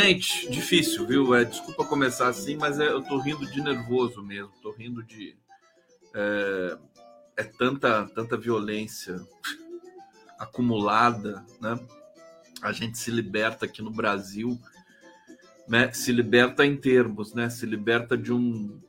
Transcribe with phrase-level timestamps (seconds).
[0.00, 1.34] gente, difícil, viu?
[1.34, 4.52] É, desculpa começar assim, mas é, eu tô rindo de nervoso mesmo.
[4.62, 5.36] Tô rindo de.
[6.14, 6.78] É,
[7.38, 9.16] é tanta, tanta violência
[10.38, 11.78] acumulada, né?
[12.62, 14.58] A gente se liberta aqui no Brasil
[15.68, 18.80] né, se liberta em termos, né, se liberta de um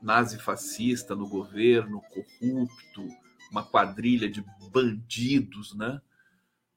[0.00, 3.08] nazi-fascista no governo, corrupto,
[3.50, 6.00] uma quadrilha de bandidos, né,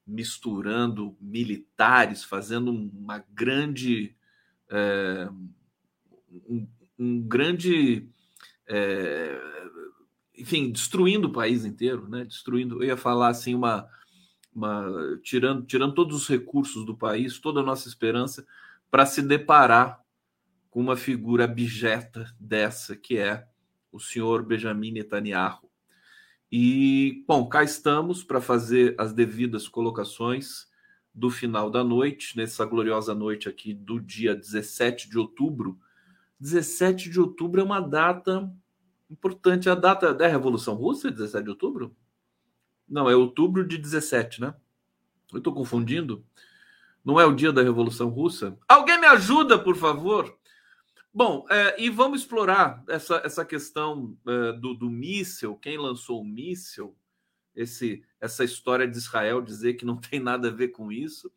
[0.06, 4.14] misturando militares, fazendo uma grande,
[4.68, 5.28] é,
[6.48, 6.66] um,
[6.98, 8.08] um, grande,
[8.66, 9.40] é,
[10.36, 13.88] enfim, destruindo o país inteiro, né, destruindo, eu ia falar assim uma,
[14.54, 18.46] uma tirando, tirando todos os recursos do país, toda a nossa esperança
[18.90, 20.02] para se deparar
[20.68, 23.46] com uma figura abjeta dessa, que é
[23.90, 25.71] o senhor Benjamin Netanyahu.
[26.54, 30.68] E, bom, cá estamos para fazer as devidas colocações
[31.14, 35.80] do final da noite, nessa gloriosa noite aqui do dia 17 de outubro.
[36.38, 38.52] 17 de outubro é uma data
[39.10, 41.96] importante, a data da Revolução Russa, 17 de outubro?
[42.86, 44.54] Não, é outubro de 17, né?
[45.32, 46.22] Eu estou confundindo?
[47.02, 48.58] Não é o dia da Revolução Russa?
[48.68, 50.38] Alguém me ajuda, por favor?
[51.14, 56.24] Bom, é, e vamos explorar essa, essa questão é, do, do míssil, quem lançou o
[56.24, 56.96] míssil,
[57.54, 61.30] esse, essa história de Israel dizer que não tem nada a ver com isso,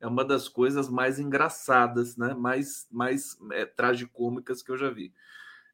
[0.00, 2.32] é uma das coisas mais engraçadas, né?
[2.32, 5.12] mais, mais é, tragicômicas que eu já vi.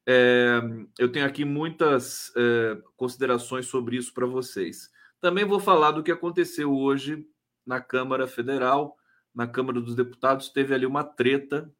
[0.05, 0.59] É,
[0.99, 4.91] eu tenho aqui muitas é, considerações sobre isso para vocês.
[5.21, 7.25] Também vou falar do que aconteceu hoje
[7.65, 8.97] na Câmara Federal,
[9.33, 11.71] na Câmara dos Deputados teve ali uma treta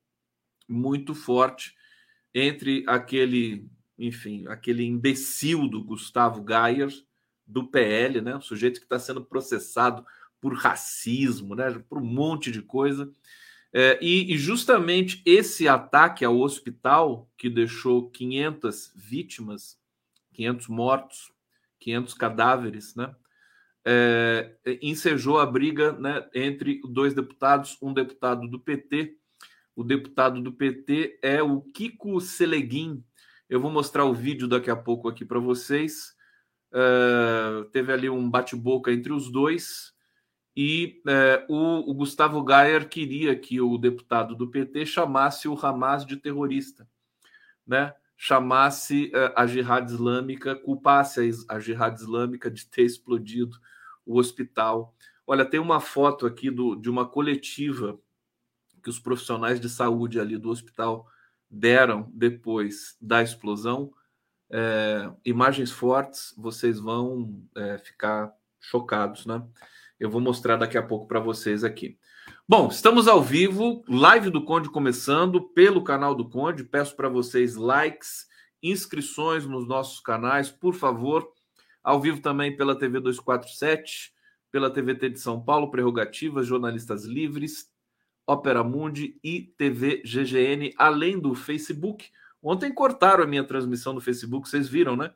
[0.67, 1.75] muito forte
[2.33, 3.67] entre aquele,
[3.97, 6.91] enfim, aquele imbecil do Gustavo Gayer,
[7.45, 8.35] do PL, né?
[8.35, 10.05] O sujeito que está sendo processado
[10.41, 11.71] por racismo, né?
[11.87, 13.11] Por um monte de coisa.
[13.71, 19.77] É, e, e, justamente esse ataque ao hospital, que deixou 500 vítimas,
[20.33, 21.31] 500 mortos,
[21.79, 23.13] 500 cadáveres, né?
[23.85, 29.15] é, ensejou a briga né, entre dois deputados, um deputado do PT.
[29.75, 33.03] O deputado do PT é o Kiko Seleguin.
[33.49, 36.15] Eu vou mostrar o vídeo daqui a pouco aqui para vocês.
[36.73, 39.93] É, teve ali um bate-boca entre os dois.
[40.55, 46.05] E é, o, o, Gustavo Gayer queria que o deputado do PT chamasse o Hamas
[46.05, 46.87] de terrorista,
[47.67, 47.93] né?
[48.17, 53.57] chamasse é, a Jihad Islâmica, culpasse a, a Jihad Islâmica de ter explodido
[54.05, 54.95] o hospital.
[55.27, 57.99] Olha, tem uma foto aqui do, de uma coletiva
[58.85, 61.07] que os profissionais de saúde ali do hospital
[61.49, 63.91] deram depois da explosão.
[64.47, 69.43] É, imagens fortes, vocês vão é, ficar chocados, né?
[69.99, 71.97] Eu vou mostrar daqui a pouco para vocês aqui.
[72.47, 76.63] Bom, estamos ao vivo, live do Conde começando pelo canal do Conde.
[76.63, 78.27] Peço para vocês likes,
[78.61, 81.33] inscrições nos nossos canais, por favor
[81.85, 84.11] ao vivo também pela TV 247,
[84.51, 87.69] pela TVT de São Paulo, Prerrogativas, Jornalistas Livres,
[88.27, 92.09] Opera Mundi e TV GGN, além do Facebook.
[92.41, 95.13] Ontem cortaram a minha transmissão no Facebook, vocês viram, né?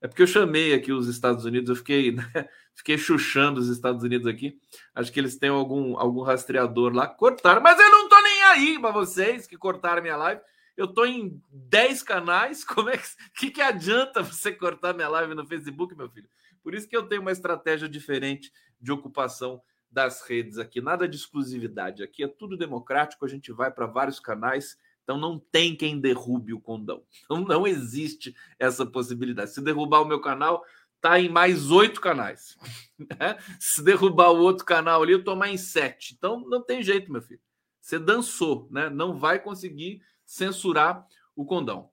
[0.00, 2.24] É porque eu chamei aqui os Estados Unidos, eu fiquei, né?
[2.74, 4.58] fiquei chuchando os Estados Unidos aqui.
[4.94, 7.06] Acho que eles têm algum, algum rastreador lá.
[7.06, 10.40] Cortaram, mas eu não tô nem aí para vocês que cortaram minha live.
[10.76, 12.64] Eu tô em 10 canais.
[12.66, 16.28] Como é que, que, que adianta você cortar minha live no Facebook, meu filho?
[16.64, 19.62] Por isso que eu tenho uma estratégia diferente de ocupação
[19.92, 20.80] das redes aqui.
[20.80, 22.02] Nada de exclusividade.
[22.02, 23.24] Aqui é tudo democrático.
[23.24, 24.78] A gente vai para vários canais.
[25.04, 27.04] Então não tem quem derrube o condão.
[27.24, 29.52] Então não existe essa possibilidade.
[29.52, 30.64] Se derrubar o meu canal,
[31.00, 32.56] tá em mais oito canais.
[33.18, 33.36] Né?
[33.58, 36.14] Se derrubar o outro canal ali, eu tô mais em sete.
[36.16, 37.40] Então não tem jeito, meu filho.
[37.80, 38.88] Você dançou, né?
[38.88, 41.04] Não vai conseguir censurar
[41.34, 41.90] o condão.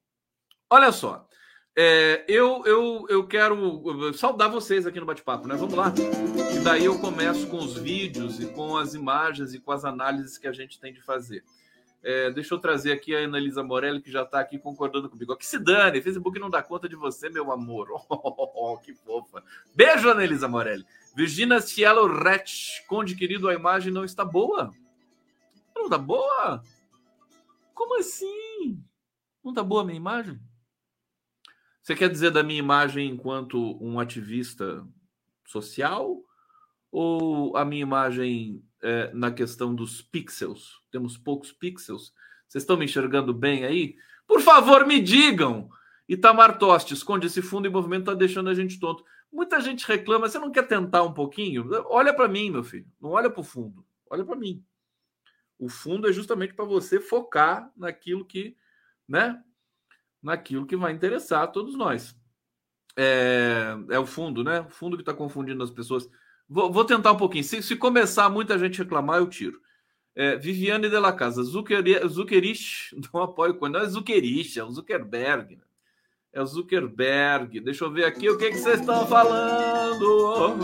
[0.70, 1.28] Olha só,
[1.76, 5.56] é, eu, eu, eu quero saudar vocês aqui no bate-papo, né?
[5.56, 5.92] Vamos lá.
[6.60, 10.38] E daí eu começo com os vídeos e com as imagens e com as análises
[10.38, 11.42] que a gente tem de fazer.
[12.04, 15.34] É, deixa eu trazer aqui a Analisa Morelli, que já está aqui concordando comigo.
[15.38, 17.88] Que se dane, Facebook não dá conta de você, meu amor.
[18.10, 19.42] Oh, que fofa.
[19.74, 20.86] Beijo, Analisa Morelli.
[21.16, 24.70] Virginia Cielo Rett, Conde querido, a imagem não está boa.
[25.74, 26.62] Não está boa?
[27.74, 28.84] Como assim?
[29.42, 30.38] Não tá boa a minha imagem?
[31.82, 34.86] Você quer dizer da minha imagem enquanto um ativista
[35.46, 36.22] social
[36.92, 40.82] ou a minha imagem é, na questão dos pixels?
[40.92, 42.14] Temos poucos pixels.
[42.48, 43.96] Vocês estão me enxergando bem aí?
[44.28, 45.70] Por favor, me digam.
[46.08, 49.04] Itamar Toste, esconde esse fundo em movimento, está deixando a gente tonto.
[49.32, 51.70] Muita gente reclama, você não quer tentar um pouquinho?
[51.86, 52.88] Olha para mim, meu filho.
[53.00, 53.86] Não olha para o fundo.
[54.10, 54.64] Olha para mim.
[55.60, 58.56] O fundo é justamente para você focar naquilo que,
[59.08, 59.44] né?
[60.22, 62.18] Naquilo que vai interessar a todos nós.
[62.98, 64.62] É, é o fundo, né?
[64.62, 66.10] O fundo que está confundindo as pessoas.
[66.50, 67.44] Vou, vou, tentar um pouquinho.
[67.44, 69.62] Se, se, começar muita gente reclamar, eu tiro.
[70.16, 75.56] É, Viviane de la Casa, Zuckerich, não apoio quando não é Zuckerich, é o Zuckerberg.
[75.56, 75.62] Né?
[76.34, 77.60] É o Zuckerberg.
[77.60, 80.58] Deixa eu ver aqui o que, que vocês estão falando.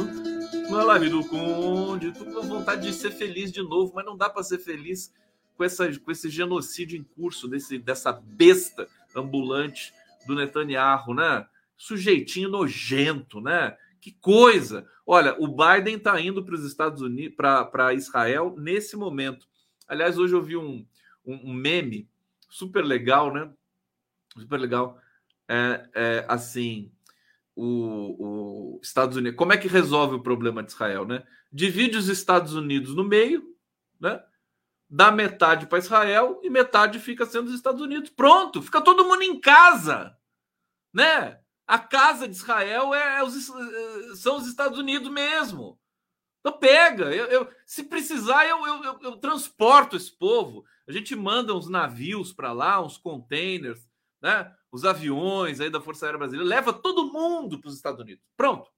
[0.70, 2.12] Na live do Conde.
[2.12, 5.14] Tô com vontade de ser feliz de novo, mas não dá para ser feliz
[5.56, 9.94] com, essa, com esse genocídio em curso desse, dessa besta ambulante
[10.26, 11.46] do Netanyahu, né?
[11.78, 13.78] Sujeitinho nojento, né?
[14.06, 14.88] Que coisa!
[15.04, 19.48] Olha, o Biden está indo para os Estados Unidos, para Israel nesse momento.
[19.88, 20.86] Aliás, hoje eu vi um,
[21.26, 22.08] um, um meme
[22.48, 23.52] super legal, né?
[24.38, 25.00] Super legal
[25.48, 26.92] é, é, assim,
[27.56, 29.36] o, o, Estados Unidos.
[29.36, 31.24] Como é que resolve o problema de Israel, né?
[31.52, 33.56] Divide os Estados Unidos no meio,
[34.00, 34.24] né?
[34.88, 38.12] Dá metade para Israel e metade fica sendo os Estados Unidos.
[38.12, 40.16] Pronto, fica todo mundo em casa,
[40.94, 41.40] né?
[41.68, 45.80] A casa de Israel é, é os, é, são os Estados Unidos mesmo.
[46.40, 50.64] Então pega, eu, eu se precisar eu, eu, eu, transporto esse povo.
[50.88, 53.90] A gente manda uns navios para lá, uns containers,
[54.22, 54.54] né?
[54.72, 58.24] os aviões aí da Força Aérea Brasileira, leva todo mundo para os Estados Unidos.
[58.38, 58.70] Pronto.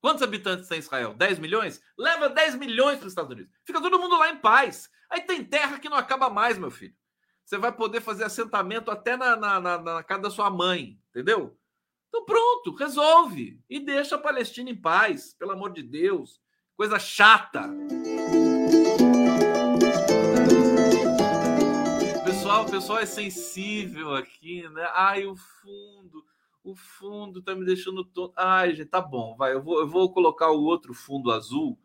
[0.00, 1.14] Quantos habitantes tem Israel?
[1.14, 1.82] 10 milhões?
[1.96, 3.52] Leva 10 milhões para os Estados Unidos.
[3.64, 4.88] Fica todo mundo lá em paz.
[5.10, 6.94] Aí tem terra que não acaba mais, meu filho.
[7.44, 11.57] Você vai poder fazer assentamento até na, na, na, na casa da sua mãe, entendeu?
[12.18, 13.60] Então pronto, resolve.
[13.70, 16.40] E deixa a Palestina em paz, pelo amor de Deus.
[16.76, 17.62] Coisa chata.
[22.24, 24.88] pessoal, o pessoal é sensível aqui, né?
[24.94, 26.24] Ai, o fundo,
[26.64, 28.32] o fundo tá me deixando todo.
[28.36, 29.52] Ai, gente, tá bom, vai.
[29.52, 31.78] Eu vou, eu vou colocar o outro fundo azul,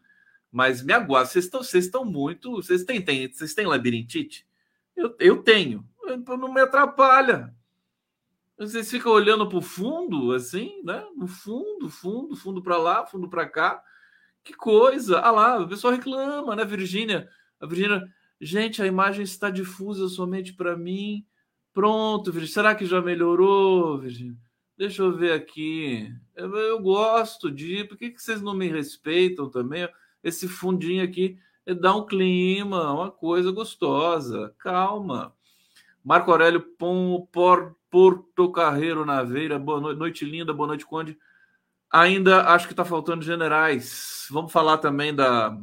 [0.52, 1.30] mas me aguarda.
[1.30, 2.56] Vocês estão, vocês estão muito.
[2.56, 4.48] Vocês têm, têm, vocês têm labirintite?
[4.96, 5.88] Eu, eu tenho.
[6.28, 7.54] Não me atrapalha.
[8.58, 11.04] Vocês ficam olhando para o fundo, assim, né?
[11.16, 13.84] No fundo, fundo, fundo para lá, fundo para cá.
[14.44, 15.20] Que coisa!
[15.20, 17.30] Ah lá, o pessoal reclama, né, Virgínia?
[17.60, 18.08] A Virgínia,
[18.44, 21.26] Gente, a imagem está difusa somente para mim.
[21.74, 22.54] Pronto, Virgínia.
[22.54, 24.38] Será que já melhorou, Virgínia?
[24.78, 26.14] Deixa eu ver aqui.
[26.36, 27.86] Eu, eu, gosto de.
[27.86, 29.88] Por que, que vocês não me respeitam também?
[30.22, 31.38] Esse fundinho aqui
[31.80, 34.54] dá um clima, uma coisa gostosa.
[34.60, 35.34] Calma.
[36.04, 39.58] Marco Aurélio Pom, Por, Porto Carreiro Naveira.
[39.58, 41.18] Boa noite, noite linda, boa noite, Conde.
[41.92, 44.28] Ainda acho que está faltando generais.
[44.30, 45.58] Vamos falar também da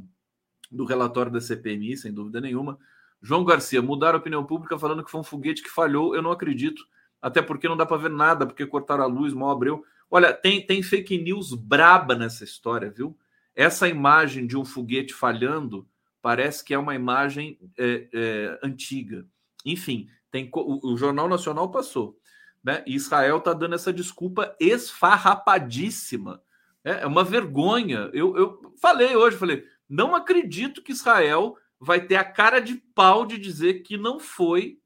[0.70, 2.78] do relatório da CPMI, sem dúvida nenhuma.
[3.20, 6.30] João Garcia, mudar a opinião pública falando que foi um foguete que falhou, eu não
[6.30, 6.86] acredito.
[7.20, 9.84] Até porque não dá para ver nada, porque cortaram a luz, mal abriu.
[10.10, 13.18] Olha, tem, tem fake news braba nessa história, viu?
[13.54, 15.86] Essa imagem de um foguete falhando
[16.22, 19.26] parece que é uma imagem é, é, antiga.
[19.66, 22.16] Enfim, tem, o, o, Jornal Nacional passou.
[22.62, 22.82] Né?
[22.86, 26.42] E Israel está dando essa desculpa esfarrapadíssima.
[26.84, 28.10] É, é uma vergonha.
[28.12, 33.24] Eu, eu falei hoje, falei, não acredito que Israel vai ter a cara de pau
[33.24, 34.78] de dizer que não foi,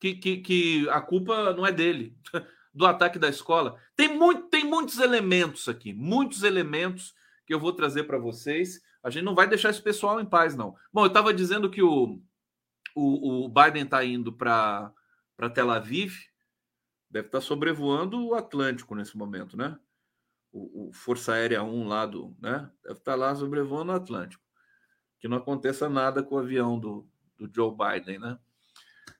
[0.00, 2.16] que, que, que a culpa não é dele,
[2.74, 3.80] do ataque da escola.
[3.94, 7.14] Tem, muito, tem muitos elementos aqui, muitos elementos
[7.46, 8.80] que eu vou trazer para vocês.
[9.02, 10.74] A gente não vai deixar esse pessoal em paz, não.
[10.92, 12.20] Bom, eu estava dizendo que o,
[12.96, 14.92] o, o Biden está indo para
[15.54, 16.14] Tel Aviv,
[17.10, 19.78] deve estar tá sobrevoando o Atlântico nesse momento, né?
[20.56, 22.70] o, o Força Aérea 1 lá do, né?
[22.82, 24.42] Deve estar tá lá sobrevoando o Atlântico.
[25.20, 28.38] Que não aconteça nada com o avião do, do Joe Biden, né?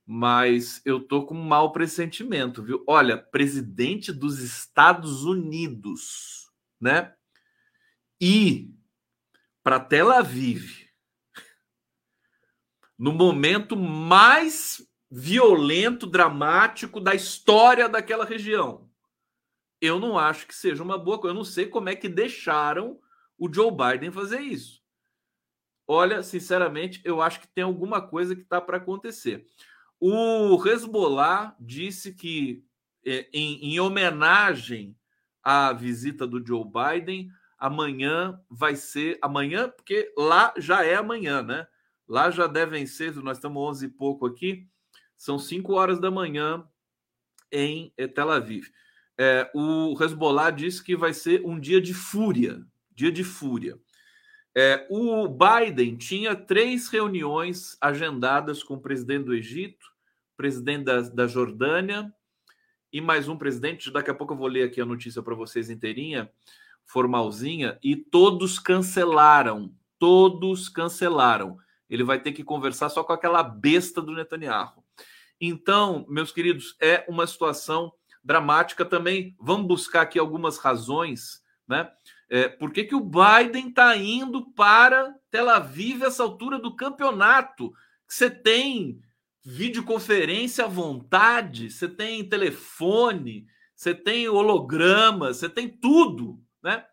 [0.04, 2.82] Mas eu tô com um mau pressentimento, viu?
[2.86, 7.12] Olha, presidente dos Estados Unidos, né?
[8.20, 8.72] E
[9.62, 10.85] para Tel Aviv,
[12.98, 18.86] no momento mais violento, dramático da história daquela região
[19.80, 21.32] eu não acho que seja uma boa coisa.
[21.32, 22.98] Eu não sei como é que deixaram
[23.38, 24.82] o Joe Biden fazer isso.
[25.86, 29.46] Olha, sinceramente, eu acho que tem alguma coisa que está para acontecer.
[30.00, 32.64] O Hezbollah disse que,
[33.04, 34.96] é, em, em homenagem
[35.42, 41.66] à visita do Joe Biden, amanhã vai ser amanhã, porque lá já é amanhã, né?
[42.08, 44.66] Lá já devem ser, nós estamos 11 e pouco aqui,
[45.16, 46.66] são 5 horas da manhã
[47.50, 48.68] em Tel Aviv
[49.18, 52.62] é, o Hezbollah disse que vai ser um dia de fúria,
[52.94, 53.78] dia de fúria.
[54.54, 59.86] É, o Biden tinha três reuniões agendadas com o presidente do Egito,
[60.36, 62.12] presidente da, da Jordânia
[62.92, 63.90] e mais um presidente.
[63.90, 66.30] Daqui a pouco eu vou ler aqui a notícia para vocês inteirinha,
[66.84, 69.74] formalzinha, e todos cancelaram.
[69.98, 71.58] Todos cancelaram.
[71.88, 74.84] Ele vai ter que conversar só com aquela besta do Netanyahu.
[75.40, 79.36] Então, meus queridos, é uma situação dramática também.
[79.38, 81.90] Vamos buscar aqui algumas razões, né?
[82.28, 87.72] É, por que, que o Biden está indo para Tel Aviv essa altura do campeonato?
[88.06, 89.00] Você tem
[89.44, 96.84] videoconferência à vontade, você tem telefone, você tem holograma, você tem tudo, né?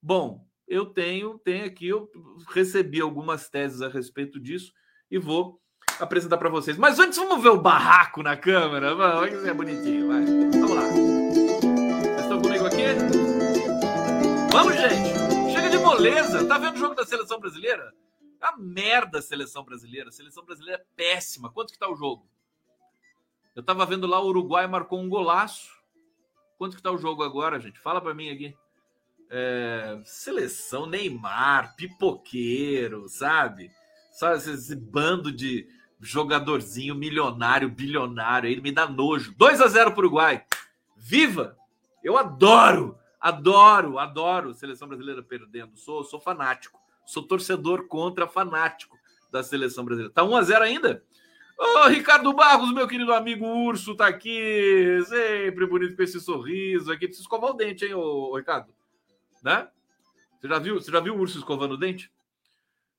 [0.00, 2.10] Bom, eu tenho, tenho aqui, eu
[2.50, 4.72] recebi algumas teses a respeito disso
[5.10, 5.60] e vou
[5.98, 6.76] apresentar para vocês.
[6.76, 10.24] Mas antes vamos ver o barraco na câmera, vamos, vai ser bonitinho, vai.
[10.24, 10.82] Vamos lá.
[10.82, 12.84] Vocês estão comigo aqui?
[14.52, 15.52] Vamos, gente.
[15.52, 16.46] Chega de moleza.
[16.46, 17.92] Tá vendo o jogo da seleção brasileira?
[18.40, 20.08] É a merda a seleção brasileira.
[20.08, 21.50] A seleção brasileira é péssima.
[21.50, 22.28] Quanto que tá o jogo?
[23.56, 25.70] Eu tava vendo lá o Uruguai marcou um golaço.
[26.56, 27.80] Quanto que tá o jogo agora, gente?
[27.80, 28.54] Fala para mim aqui.
[29.30, 30.00] É...
[30.04, 33.70] seleção Neymar, pipoqueiro, sabe?
[34.12, 35.66] Só esse bando de
[36.00, 39.34] jogadorzinho milionário, bilionário, ele me dá nojo.
[39.36, 40.44] 2 a 0 pro Uruguai.
[40.96, 41.56] Viva!
[42.02, 45.76] Eu adoro Adoro, adoro seleção brasileira perdendo.
[45.76, 46.78] Sou, sou fanático.
[47.04, 48.96] Sou torcedor contra fanático
[49.30, 50.14] da seleção brasileira.
[50.14, 51.02] Tá 1 a 0 ainda?
[51.58, 55.00] Ô, Ricardo Barros, meu querido amigo Urso, tá aqui.
[55.06, 57.06] Sempre bonito com esse sorriso aqui.
[57.06, 58.72] Precisa escovar o dente, hein, ô, Ricardo?
[59.42, 59.68] Né?
[60.40, 60.74] Você já viu?
[60.80, 62.12] Você já viu o urso escovando o dente?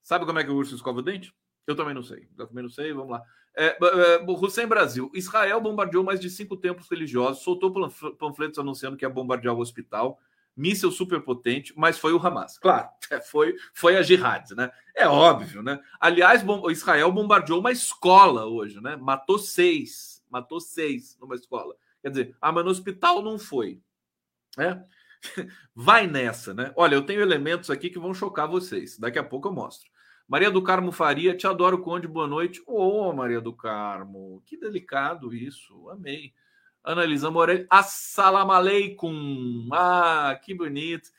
[0.01, 1.33] Sabe como é que o urso escova o dente?
[1.67, 2.27] Eu também não sei.
[2.37, 2.91] Eu também não sei.
[2.93, 3.23] Vamos lá.
[3.55, 5.11] É, é, Hussein Brasil.
[5.13, 7.71] Israel bombardeou mais de cinco templos religiosos, soltou
[8.17, 10.19] panfletos anunciando que ia bombardear o hospital.
[10.55, 12.57] Míssel superpotente, mas foi o Hamas.
[12.57, 12.89] Claro,
[13.29, 14.69] foi, foi a jihad, né?
[14.93, 15.79] É óbvio, né?
[15.99, 18.97] Aliás, bom, Israel bombardeou uma escola hoje, né?
[18.97, 20.21] Matou seis.
[20.29, 21.75] Matou seis numa escola.
[22.01, 23.79] Quer dizer, ah, mas no hospital não foi.
[24.57, 24.81] É?
[25.75, 26.71] Vai nessa, né?
[26.75, 28.97] Olha, eu tenho elementos aqui que vão chocar vocês.
[28.97, 29.89] Daqui a pouco eu mostro.
[30.27, 32.61] Maria do Carmo Faria, te adoro, Conde, boa noite.
[32.67, 36.33] Ô, oh, Maria do Carmo, que delicado isso, amei.
[36.83, 39.67] Ana Elisa Morelli, assalamu alaikum.
[39.73, 41.09] Ah, que bonito.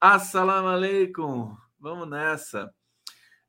[0.00, 1.56] Assalamu alaikum.
[1.78, 2.72] Vamos nessa.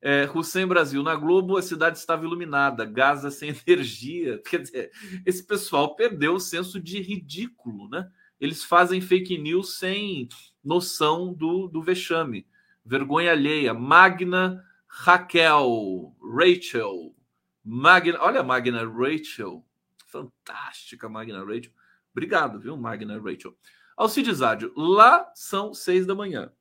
[0.01, 4.41] É, Hussein Brasil, na Globo a cidade estava iluminada, Gaza sem energia.
[4.43, 4.91] Quer dizer,
[5.25, 8.09] esse pessoal perdeu o senso de ridículo, né?
[8.41, 10.27] Eles fazem fake news sem
[10.63, 12.45] noção do, do vexame.
[12.83, 13.73] Vergonha alheia.
[13.73, 14.61] Magna
[14.93, 17.15] Raquel, Rachel,
[17.63, 19.65] Magna, olha Magna Rachel,
[20.07, 21.71] fantástica Magna Rachel.
[22.11, 23.55] Obrigado, viu, Magna Rachel.
[23.95, 26.51] Alcides Ádio, lá são seis da manhã.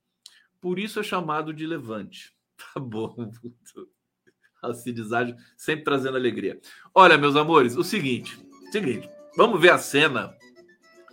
[0.60, 2.32] Por isso é chamado de levante.
[2.74, 3.16] Tá bom.
[4.62, 6.60] Alcides Ádio, sempre trazendo alegria.
[6.94, 8.38] Olha, meus amores, o seguinte,
[8.70, 10.36] seguinte, vamos ver a cena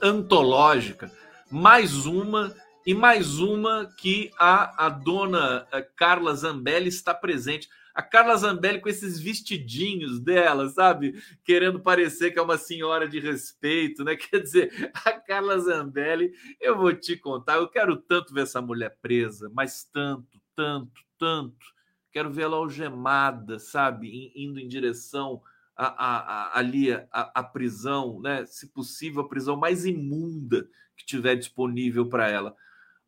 [0.02, 1.12] antológica,
[1.50, 7.68] mais uma e mais uma que a, a dona eh, Carla Zambelli está presente.
[7.94, 11.22] A Carla Zambelli com esses vestidinhos dela, sabe?
[11.44, 14.16] Querendo parecer que é uma senhora de respeito, né?
[14.16, 18.98] Quer dizer, a Carla Zambelli, eu vou te contar, eu quero tanto ver essa mulher
[19.02, 21.66] presa, mas tanto, tanto, tanto.
[22.12, 24.32] Quero vê-la algemada, sabe?
[24.36, 25.42] Indo em direção
[25.78, 28.46] a, a, ali a, a prisão, né?
[28.46, 30.68] Se possível, a prisão mais imunda
[30.98, 32.56] que tiver disponível para ela.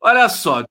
[0.00, 0.64] Olha só.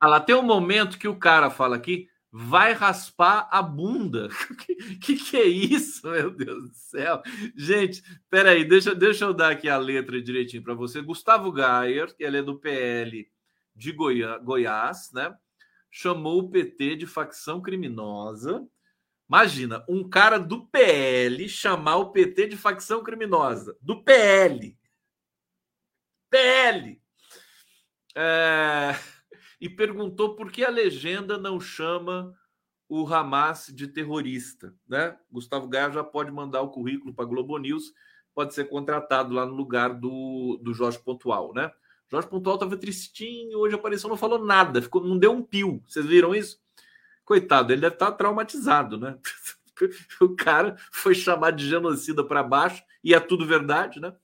[0.00, 4.28] Ela tem um momento que o cara fala aqui, vai raspar a bunda.
[4.64, 7.22] que, que, que é isso, meu Deus do céu?
[7.56, 11.00] Gente, peraí, deixa, deixa eu dar aqui a letra direitinho para você.
[11.00, 13.28] Gustavo Gayer, que ele é do PL
[13.74, 15.34] de Goiás, né?
[15.90, 18.66] Chamou o PT de facção criminosa.
[19.28, 23.76] Imagina, um cara do PL chamar o PT de facção criminosa.
[23.80, 24.76] Do PL.
[26.30, 27.00] PL.
[28.14, 28.94] É
[29.60, 32.34] e perguntou por que a legenda não chama
[32.88, 35.16] o Hamas de terrorista, né?
[35.30, 37.92] Gustavo Gaia já pode mandar o currículo para Globo News,
[38.34, 41.70] pode ser contratado lá no lugar do, do Jorge Pontual, né?
[42.10, 45.82] Jorge Pontual estava tristinho, hoje apareceu, não falou nada, ficou, não deu um pio.
[45.86, 46.58] Vocês viram isso?
[47.28, 49.18] Coitado, ele deve estar traumatizado, né?
[50.18, 54.16] O cara foi chamado de genocida para baixo e é tudo verdade, né?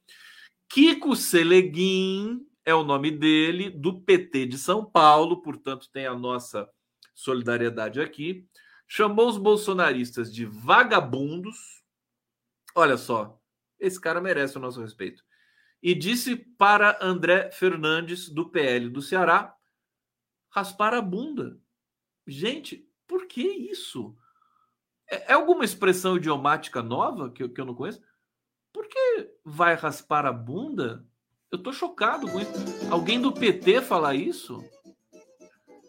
[0.70, 6.68] Kiko Seleguin é o nome dele, do PT de São Paulo, portanto, tem a nossa
[7.14, 8.48] solidariedade aqui.
[8.88, 11.84] Chamou os bolsonaristas de vagabundos.
[12.74, 13.38] Olha só,
[13.78, 15.22] esse cara merece o nosso respeito.
[15.82, 19.54] E disse para André Fernandes, do PL do Ceará,
[20.48, 21.60] raspar a bunda.
[22.26, 22.88] Gente,
[23.24, 24.14] por que isso?
[25.10, 28.02] É, é alguma expressão idiomática nova que eu, que eu não conheço?
[28.72, 31.06] Por que vai raspar a bunda?
[31.50, 32.52] Eu tô chocado com isso.
[32.90, 34.62] Alguém do PT falar isso?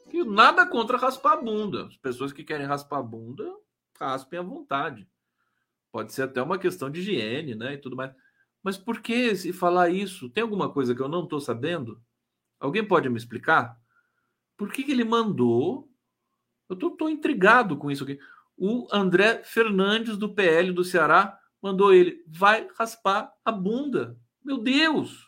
[0.10, 1.88] Que nada contra raspar a bunda.
[1.88, 3.44] As pessoas que querem raspar a bunda,
[4.00, 5.08] raspem à vontade.
[5.92, 7.74] Pode ser até uma questão de higiene, né?
[7.74, 8.14] E tudo mais.
[8.64, 10.30] Mas por que se falar isso?
[10.30, 12.02] Tem alguma coisa que eu não estou sabendo?
[12.60, 13.78] Alguém pode me explicar?
[14.56, 15.90] Por que, que ele mandou?
[16.70, 18.20] Eu estou intrigado com isso aqui.
[18.58, 22.24] O André Fernandes, do PL do Ceará, mandou ele.
[22.28, 24.18] Vai raspar a bunda.
[24.44, 25.26] Meu Deus!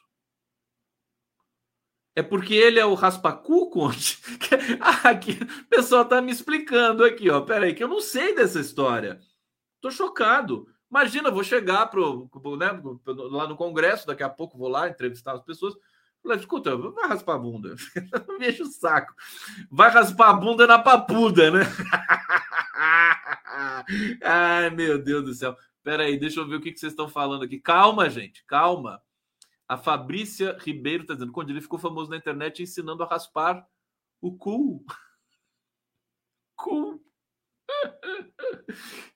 [2.16, 4.20] É porque ele é o raspacu, Conte?
[5.04, 7.42] aqui, o pessoal tá me explicando aqui, ó.
[7.42, 9.20] Peraí, que eu não sei dessa história.
[9.80, 10.68] Tô chocado.
[10.90, 12.82] Imagina, vou chegar pro, né,
[13.30, 15.76] lá no Congresso, daqui a pouco vou lá entrevistar as pessoas.
[16.28, 17.74] Falei, escuta, vai raspar a bunda.
[18.42, 19.16] Enche o saco.
[19.72, 21.62] Vai raspar a bunda na papuda, né?
[24.22, 25.56] Ai, meu Deus do céu.
[25.82, 27.62] Peraí, deixa eu ver o que, que vocês estão falando aqui.
[27.62, 29.02] Calma, gente, calma.
[29.70, 33.66] A Fabrícia Ribeiro está dizendo: quando ele ficou famoso na internet ensinando a raspar
[34.20, 34.84] o cu.
[36.58, 37.02] Cu.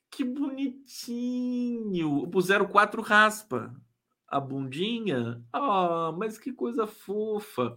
[0.10, 2.24] que bonitinho.
[2.24, 3.76] O 04 raspa
[4.32, 5.44] a bundinha.
[5.52, 7.76] Ah, mas que coisa fofa.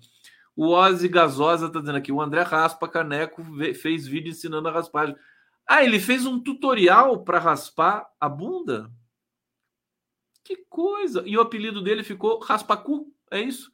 [0.57, 3.43] O Ozzy Gasosa está dizendo aqui: o André Raspa Caneco
[3.75, 5.17] fez vídeo ensinando a raspagem.
[5.67, 8.91] Ah, ele fez um tutorial para raspar a bunda?
[10.45, 11.23] Que coisa!
[11.27, 13.74] E o apelido dele ficou Raspacu, é isso?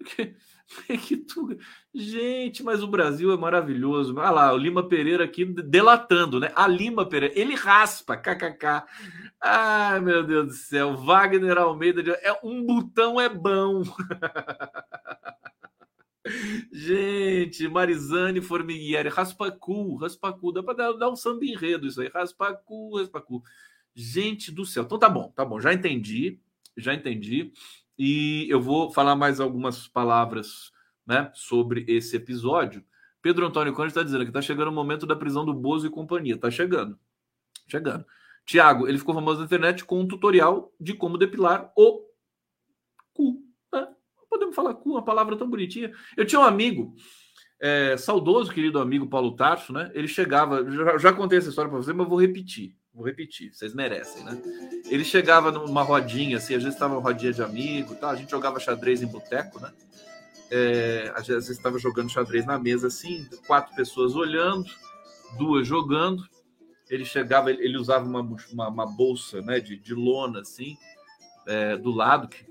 [0.00, 0.34] Porque
[0.88, 1.56] é que tu...
[1.94, 4.16] Gente, mas o Brasil é maravilhoso.
[4.16, 6.50] Olha lá, o Lima Pereira aqui delatando, né?
[6.54, 8.84] A Lima Pereira, ele raspa, kkk.
[9.40, 10.96] Ai, meu Deus do céu.
[10.96, 13.82] Wagner Almeida, é um botão é bom.
[16.72, 23.42] Gente, Marizane Formiguieri, Raspacu, Raspacu, dá para dar um samba enredo isso aí, Raspacu, Raspacu.
[23.94, 24.84] Gente do céu.
[24.84, 26.38] Então tá bom, tá bom, já entendi,
[26.76, 27.52] já entendi.
[27.98, 30.72] E eu vou falar mais algumas palavras
[31.06, 32.84] né, sobre esse episódio.
[33.22, 35.90] Pedro Antônio Conde está dizendo que está chegando o momento da prisão do Bozo e
[35.90, 36.34] companhia.
[36.34, 36.98] Está chegando.
[37.68, 38.04] Chegando.
[38.46, 42.04] Tiago, ele ficou famoso na internet com um tutorial de como depilar o
[43.12, 43.42] cu.
[43.74, 43.86] É,
[44.28, 45.92] podemos falar cu, uma palavra tão bonitinha.
[46.16, 46.94] Eu tinha um amigo,
[47.60, 49.90] é, saudoso, querido amigo Paulo Tarso, né?
[49.94, 52.74] Ele chegava, já, já contei essa história para você, mas vou repetir.
[52.92, 54.40] Vou repetir, vocês merecem, né?
[54.86, 58.10] Ele chegava numa rodinha, assim, às vezes estava uma rodinha de amigo, tá?
[58.10, 59.72] a gente jogava xadrez em boteco, né?
[60.50, 64.68] É, às vezes estava jogando xadrez na mesa, assim, quatro pessoas olhando,
[65.38, 66.28] duas jogando.
[66.88, 68.20] Ele chegava, ele usava uma,
[68.52, 70.76] uma, uma bolsa né, de, de lona, assim,
[71.46, 72.44] é, do lado, que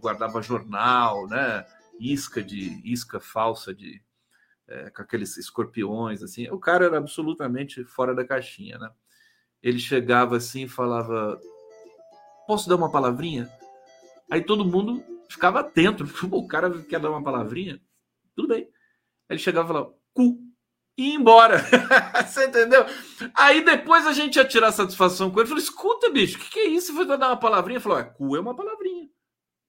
[0.00, 1.64] guardava jornal, né?
[2.00, 4.02] Isca de isca falsa de
[4.66, 6.48] é, com aqueles escorpiões, assim.
[6.50, 8.90] O cara era absolutamente fora da caixinha, né?
[9.62, 11.40] Ele chegava assim e falava:
[12.46, 13.50] Posso dar uma palavrinha?
[14.30, 16.04] Aí todo mundo ficava atento.
[16.30, 17.80] O cara quer dar uma palavrinha?
[18.34, 18.62] Tudo bem.
[19.28, 20.38] Aí ele chegava e falava: Cu.
[20.96, 21.58] E ia embora.
[22.26, 22.84] Você entendeu?
[23.34, 25.48] Aí depois a gente ia tirar satisfação com ele.
[25.48, 26.92] Falou: Escuta, bicho, o que, que, é isso?
[26.92, 27.80] Você vai dar uma palavrinha?
[27.80, 29.08] Falou: é, Cu é uma palavrinha.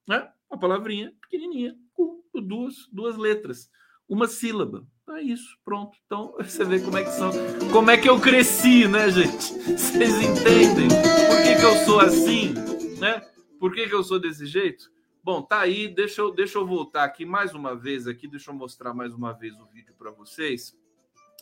[0.07, 0.31] Né?
[0.49, 1.75] Uma palavrinha pequenininha.
[1.93, 2.23] Cu.
[2.33, 3.69] Duas, duas letras.
[4.07, 4.87] Uma sílaba.
[5.11, 5.97] É isso, pronto.
[6.05, 7.31] Então você vê como é que são,
[7.71, 9.53] como é que eu cresci, né, gente?
[9.53, 10.87] Vocês entendem
[11.27, 12.53] por que, que eu sou assim,
[12.99, 13.21] né?
[13.59, 14.89] Por que, que eu sou desse jeito?
[15.23, 15.87] Bom, tá aí.
[15.87, 18.27] Deixa eu, deixa eu voltar aqui mais uma vez aqui.
[18.27, 20.77] Deixa eu mostrar mais uma vez o vídeo para vocês.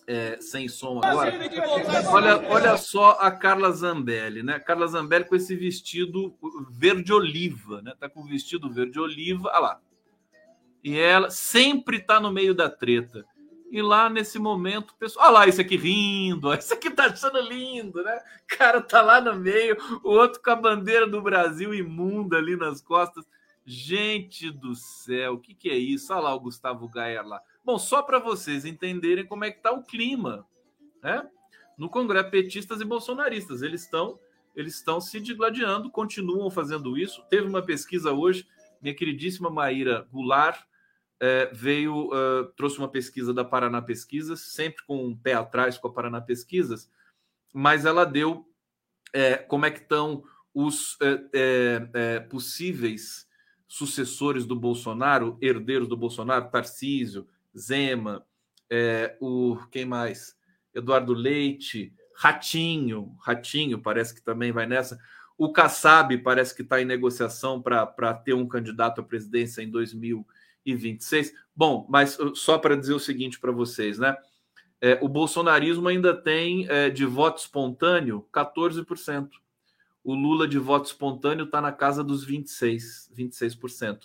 [0.07, 1.33] É, sem som agora.
[2.09, 4.57] Olha, olha só a Carla Zambelli, né?
[4.57, 6.33] Carla Zambelli com esse vestido
[6.71, 7.93] verde oliva, né?
[7.99, 9.49] Tá com o vestido verde oliva.
[9.49, 9.81] Olha lá.
[10.83, 13.25] E ela sempre tá no meio da treta.
[13.69, 18.01] E lá nesse momento, pessoal, olha lá, esse aqui rindo, esse aqui tá achando lindo,
[18.01, 18.19] né?
[18.43, 22.55] O cara tá lá no meio, o outro com a bandeira do Brasil imunda ali
[22.55, 23.25] nas costas.
[23.65, 26.13] Gente do céu, o que, que é isso?
[26.13, 27.41] Olha lá o Gustavo Gaia lá.
[27.65, 30.47] Bom, só para vocês entenderem como é que tá o clima,
[31.03, 31.27] né?
[31.77, 34.17] No Congresso, petistas e bolsonaristas, eles estão
[34.55, 37.23] eles estão se digladiando, continuam fazendo isso.
[37.29, 38.47] Teve uma pesquisa hoje,
[38.81, 40.63] minha queridíssima Maíra Goulart
[41.19, 45.87] é, veio, uh, trouxe uma pesquisa da Paraná Pesquisas, sempre com um pé atrás com
[45.87, 46.91] a Paraná Pesquisas,
[47.53, 48.47] mas ela deu
[49.13, 53.27] é, como é que estão os é, é, é, possíveis
[53.67, 57.27] sucessores do Bolsonaro, herdeiros do Bolsonaro, Tarcísio,
[57.57, 58.25] Zema,
[59.19, 60.37] o quem mais?
[60.73, 64.97] Eduardo Leite, Ratinho, Ratinho parece que também vai nessa.
[65.37, 69.69] O Kassab parece que está em negociação para ter um candidato à presidência em
[70.67, 71.33] 2026.
[71.55, 74.15] Bom, mas uh, só para dizer o seguinte para vocês, né?
[74.79, 79.29] É, o bolsonarismo ainda tem é, de voto espontâneo 14%.
[80.03, 84.01] O Lula de voto espontâneo está na casa dos 26%, 26%.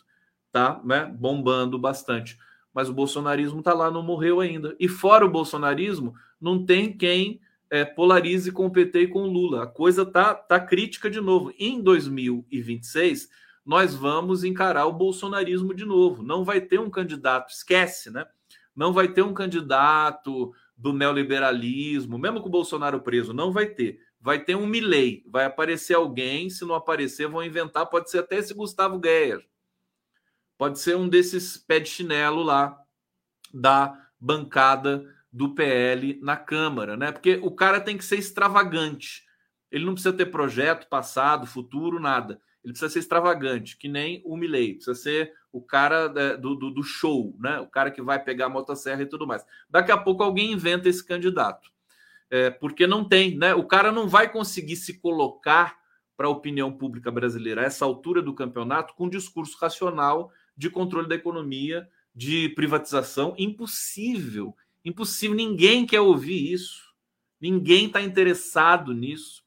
[0.51, 1.05] Tá né?
[1.05, 2.38] bombando bastante.
[2.72, 4.75] Mas o bolsonarismo está lá, não morreu ainda.
[4.81, 9.31] E fora o bolsonarismo, não tem quem é, polarize com o PT e com o
[9.31, 9.64] Lula.
[9.64, 11.53] A coisa tá, tá crítica de novo.
[11.59, 13.29] Em 2026,
[13.64, 16.22] nós vamos encarar o bolsonarismo de novo.
[16.22, 18.27] Não vai ter um candidato, esquece, né?
[18.75, 24.01] Não vai ter um candidato do neoliberalismo, mesmo com o Bolsonaro preso, não vai ter.
[24.20, 28.37] Vai ter um Milley, vai aparecer alguém, se não aparecer, vão inventar, pode ser até
[28.37, 29.44] esse Gustavo Geyer.
[30.57, 32.79] Pode ser um desses pé de chinelo lá
[33.53, 37.11] da bancada do PL na Câmara, né?
[37.11, 39.25] Porque o cara tem que ser extravagante.
[39.70, 42.40] Ele não precisa ter projeto, passado, futuro, nada.
[42.62, 44.75] Ele precisa ser extravagante, que nem o Milley.
[44.75, 47.59] Precisa ser o cara né, do, do, do, show, né?
[47.61, 49.44] O cara que vai pegar a motosserra e tudo mais.
[49.68, 51.70] Daqui a pouco alguém inventa esse candidato.
[52.31, 53.55] É, porque não tem, né?
[53.55, 55.77] O cara não vai conseguir se colocar
[56.16, 60.70] para a opinião pública brasileira a essa altura do campeonato com um discurso racional de
[60.70, 63.35] controle da economia, de privatização.
[63.37, 66.92] Impossível Impossível, ninguém quer ouvir isso.
[67.40, 69.44] Ninguém está interessado nisso.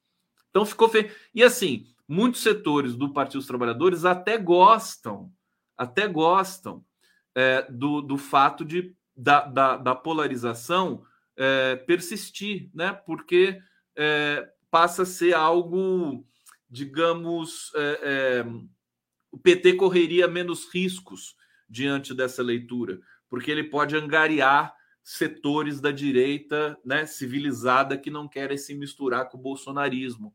[0.49, 1.11] Então ficou feio.
[1.33, 5.31] E assim, muitos setores do Partido dos Trabalhadores até gostam,
[5.77, 6.83] até gostam
[7.33, 11.03] é, do, do fato de, da, da, da polarização
[11.35, 12.93] é, persistir, né?
[12.93, 13.59] Porque
[13.95, 16.25] é, passa a ser algo,
[16.69, 18.45] digamos, é, é,
[19.31, 21.35] o PT correria menos riscos
[21.69, 28.57] diante dessa leitura, porque ele pode angariar setores da direita né, civilizada que não querem
[28.57, 30.33] se misturar com o bolsonarismo.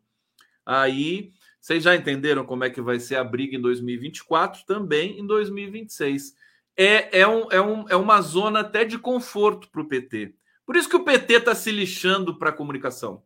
[0.65, 4.65] Aí, vocês já entenderam como é que vai ser a briga em 2024?
[4.67, 6.35] Também em 2026.
[6.77, 10.35] É, é, um, é, um, é uma zona até de conforto para o PT.
[10.65, 13.23] Por isso que o PT está se lixando para a comunicação.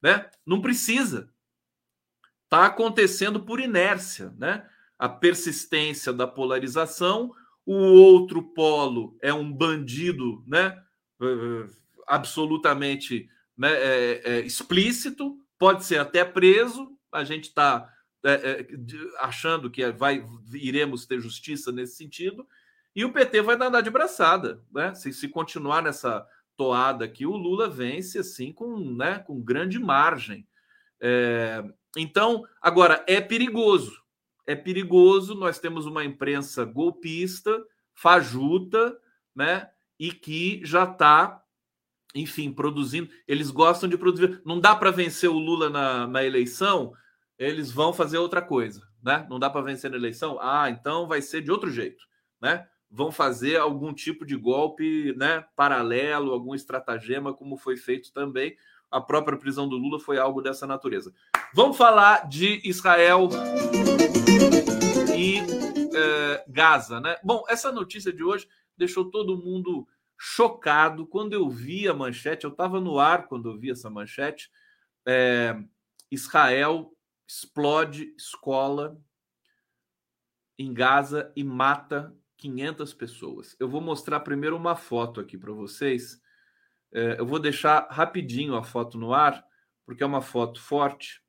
[0.00, 0.28] Né?
[0.46, 1.28] Não precisa.
[2.44, 4.32] Está acontecendo por inércia.
[4.38, 4.64] Né?
[4.98, 7.32] A persistência da polarização
[7.64, 10.76] o outro polo é um bandido, né?
[12.06, 16.90] Absolutamente né, é, é, explícito, pode ser até preso.
[17.12, 17.92] A gente está
[18.24, 18.66] é, é
[19.18, 22.46] achando que vai, iremos ter justiça nesse sentido,
[22.94, 24.94] e o PT vai andar de braçada, né?
[24.94, 30.46] Se, se continuar nessa toada aqui, o Lula vence assim com, né, com grande margem.
[31.00, 31.64] É,
[31.96, 34.02] então, agora é perigoso
[34.46, 35.34] é perigoso.
[35.34, 38.96] Nós temos uma imprensa golpista, fajuta,
[39.34, 39.68] né?
[39.98, 41.42] E que já está,
[42.14, 43.10] enfim, produzindo.
[43.26, 44.40] Eles gostam de produzir.
[44.44, 46.92] Não dá para vencer o Lula na, na eleição,
[47.42, 49.26] eles vão fazer outra coisa, né?
[49.28, 50.38] Não dá para vencer na eleição?
[50.40, 52.04] Ah, então vai ser de outro jeito,
[52.40, 52.66] né?
[52.90, 55.44] Vão fazer algum tipo de golpe, né?
[55.56, 58.56] Paralelo, algum estratagema, como foi feito também.
[58.90, 61.12] A própria prisão do Lula foi algo dessa natureza.
[61.54, 63.28] Vamos falar de Israel
[65.16, 65.38] e
[65.96, 67.16] é, Gaza, né?
[67.24, 69.86] Bom, essa notícia de hoje deixou todo mundo
[70.18, 71.06] chocado.
[71.06, 74.50] Quando eu vi a manchete, eu estava no ar quando eu vi essa manchete.
[75.06, 75.56] É,
[76.10, 76.92] Israel
[77.26, 79.00] explode escola
[80.58, 83.56] em Gaza e mata 500 pessoas.
[83.58, 86.20] Eu vou mostrar primeiro uma foto aqui para vocês.
[86.92, 89.44] É, eu vou deixar rapidinho a foto no ar,
[89.86, 91.22] porque é uma foto forte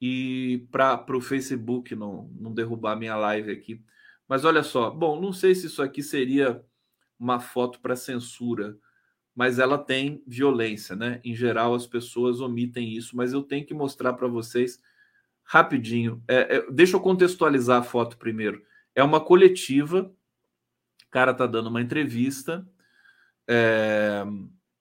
[0.00, 3.84] e para o Facebook não, não derrubar minha live aqui.
[4.26, 6.64] Mas olha só, bom, não sei se isso aqui seria
[7.18, 8.78] uma foto para censura,
[9.34, 11.20] mas ela tem violência, né?
[11.24, 14.80] Em geral, as pessoas omitem isso, mas eu tenho que mostrar para vocês
[15.50, 16.22] rapidinho.
[16.28, 18.64] É, é, deixa eu contextualizar a foto primeiro.
[18.94, 22.64] É uma coletiva, o cara tá dando uma entrevista,
[23.48, 24.22] é,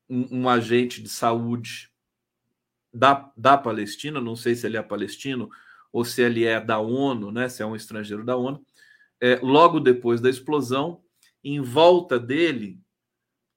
[0.07, 1.91] um, um agente de saúde
[2.93, 5.49] da, da Palestina, não sei se ele é palestino
[5.91, 8.63] ou se ele é da ONU, né, se é um estrangeiro da ONU,
[9.19, 11.03] é, logo depois da explosão,
[11.43, 12.79] em volta dele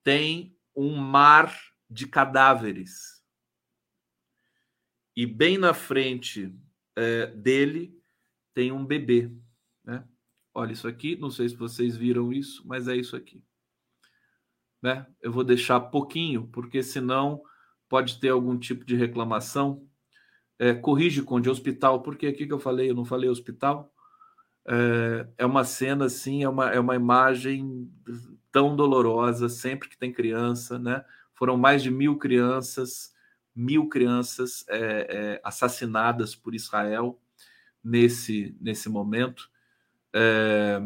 [0.03, 1.55] tem um mar
[1.91, 3.23] de cadáveres.
[5.15, 6.51] E bem na frente
[6.97, 7.97] é, dele
[8.55, 9.31] tem um bebê.
[9.85, 10.05] Né?
[10.55, 13.43] Olha isso aqui, não sei se vocês viram isso, mas é isso aqui.
[14.81, 15.07] Né?
[15.21, 17.43] Eu vou deixar pouquinho, porque senão
[17.89, 19.87] pode ter algum tipo de reclamação.
[20.59, 23.93] É, corrige, Conde, hospital, porque aqui que eu falei, eu não falei hospital.
[24.67, 27.91] É, é uma cena assim, é uma, é uma imagem
[28.51, 31.05] tão dolorosa sempre que tem criança, né?
[31.35, 33.13] Foram mais de mil crianças,
[33.55, 37.21] mil crianças é, é, assassinadas por Israel
[37.83, 39.51] nesse, nesse momento.
[40.13, 40.81] É,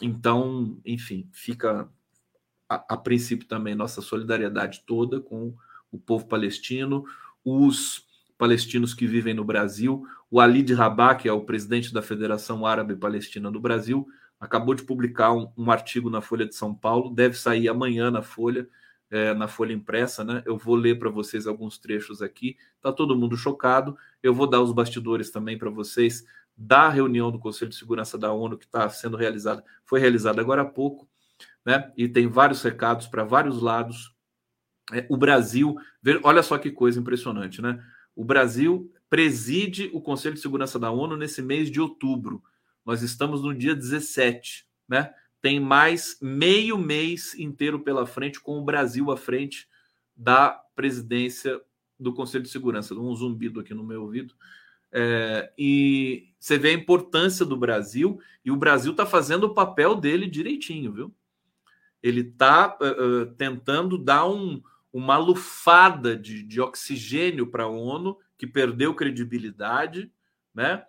[0.00, 1.88] então, enfim, fica
[2.68, 5.54] a, a, princípio também nossa solidariedade toda com
[5.90, 7.04] o povo palestino,
[7.44, 10.06] os palestinos que vivem no Brasil.
[10.30, 14.06] O Ali de Rabah, que é o presidente da Federação Árabe Palestina do Brasil,
[14.38, 18.22] acabou de publicar um, um artigo na Folha de São Paulo, deve sair amanhã na
[18.22, 18.68] Folha,
[19.10, 20.42] é, na Folha Impressa, né?
[20.44, 22.56] Eu vou ler para vocês alguns trechos aqui.
[22.80, 23.96] Tá todo mundo chocado.
[24.22, 26.24] Eu vou dar os bastidores também para vocês
[26.58, 30.62] da reunião do Conselho de Segurança da ONU que está sendo realizada, foi realizada agora
[30.62, 31.08] há pouco,
[31.64, 31.92] né?
[31.96, 34.12] E tem vários recados para vários lados.
[34.92, 35.76] É, o Brasil,
[36.24, 37.80] olha só que coisa impressionante, né?
[38.16, 42.42] O Brasil preside o Conselho de Segurança da ONU nesse mês de outubro.
[42.84, 45.14] Nós estamos no dia 17, né?
[45.40, 49.68] Tem mais meio mês inteiro pela frente, com o Brasil à frente
[50.16, 51.60] da presidência
[51.98, 52.94] do Conselho de Segurança.
[52.94, 54.34] Um zumbido aqui no meu ouvido.
[54.90, 59.94] É, e você vê a importância do Brasil, e o Brasil está fazendo o papel
[59.94, 61.14] dele direitinho, viu?
[62.02, 68.16] Ele está uh, uh, tentando dar um, uma lufada de, de oxigênio para a ONU,
[68.36, 70.10] que perdeu credibilidade,
[70.54, 70.84] né?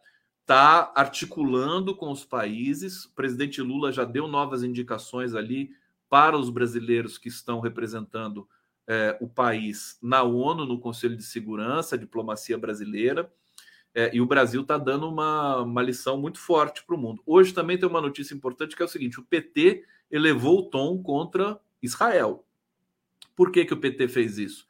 [0.50, 3.06] Está articulando com os países.
[3.06, 5.70] O presidente Lula já deu novas indicações ali
[6.10, 8.50] para os brasileiros que estão representando
[8.88, 13.32] eh, o país na ONU, no Conselho de Segurança, a diplomacia brasileira.
[13.94, 17.22] É, e o Brasil está dando uma, uma lição muito forte para o mundo.
[17.28, 20.98] Hoje também tem uma notícia importante que é o seguinte: o PT elevou o tom
[21.04, 22.44] contra Israel.
[23.36, 24.66] Por que, que o PT fez isso?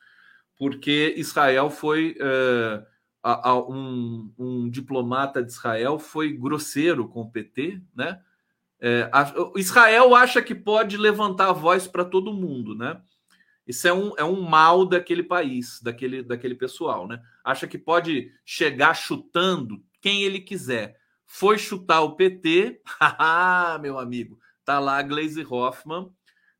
[0.57, 2.17] Porque Israel foi.
[2.19, 2.85] É,
[3.21, 8.21] a, a, um, um, diplomata de Israel foi grosseiro com o PT, né?
[8.81, 13.01] É, a, Israel acha que pode levantar a voz para todo mundo, né?
[13.67, 17.21] Isso é um, é um mal daquele país, daquele, daquele pessoal, né?
[17.43, 20.97] Acha que pode chegar chutando quem ele quiser.
[21.25, 22.81] Foi chutar o PT,
[23.81, 26.09] meu amigo, tá lá a Glaze Hoffman.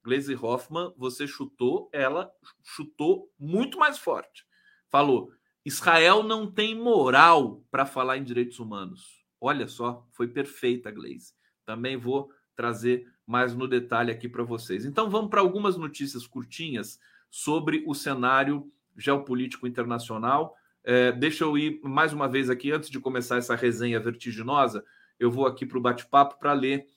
[0.04, 2.32] Glaze Hoffman, você chutou, ela
[2.64, 4.46] chutou muito mais forte.
[4.90, 5.32] Falou:
[5.66, 9.24] Israel não tem moral para falar em direitos humanos.
[9.40, 11.34] Olha só, foi perfeita Glaze.
[11.66, 14.86] Também vou trazer mais no detalhe aqui para vocês.
[14.86, 20.56] Então vamos para algumas notícias curtinhas sobre o cenário geopolítico internacional.
[20.84, 24.84] É, deixa eu ir mais uma vez aqui, antes de começar essa resenha vertiginosa,
[25.20, 26.88] eu vou aqui para o bate-papo para ler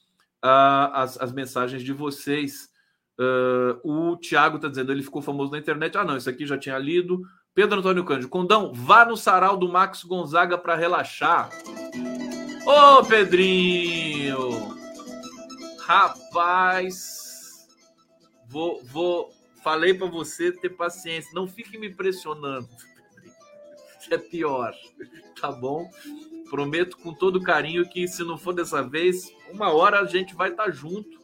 [0.42, 2.70] uh, as, as, mensagens de vocês.
[3.18, 5.96] Uh, o Tiago está dizendo, ele ficou famoso na internet.
[5.98, 7.22] Ah, não, isso aqui já tinha lido.
[7.54, 11.50] Pedro Antônio Cândido, Condão, vá no sarau do Max Gonzaga para relaxar.
[12.64, 14.74] Ô, Pedrinho!
[15.80, 17.68] Rapaz,
[18.48, 19.30] vou, vou,
[19.62, 21.30] falei para você ter paciência.
[21.34, 22.68] Não fique me pressionando.
[24.10, 24.74] É pior,
[25.40, 25.88] tá bom?
[26.50, 30.50] Prometo com todo carinho que se não for dessa vez, uma hora a gente vai
[30.50, 31.20] estar tá junto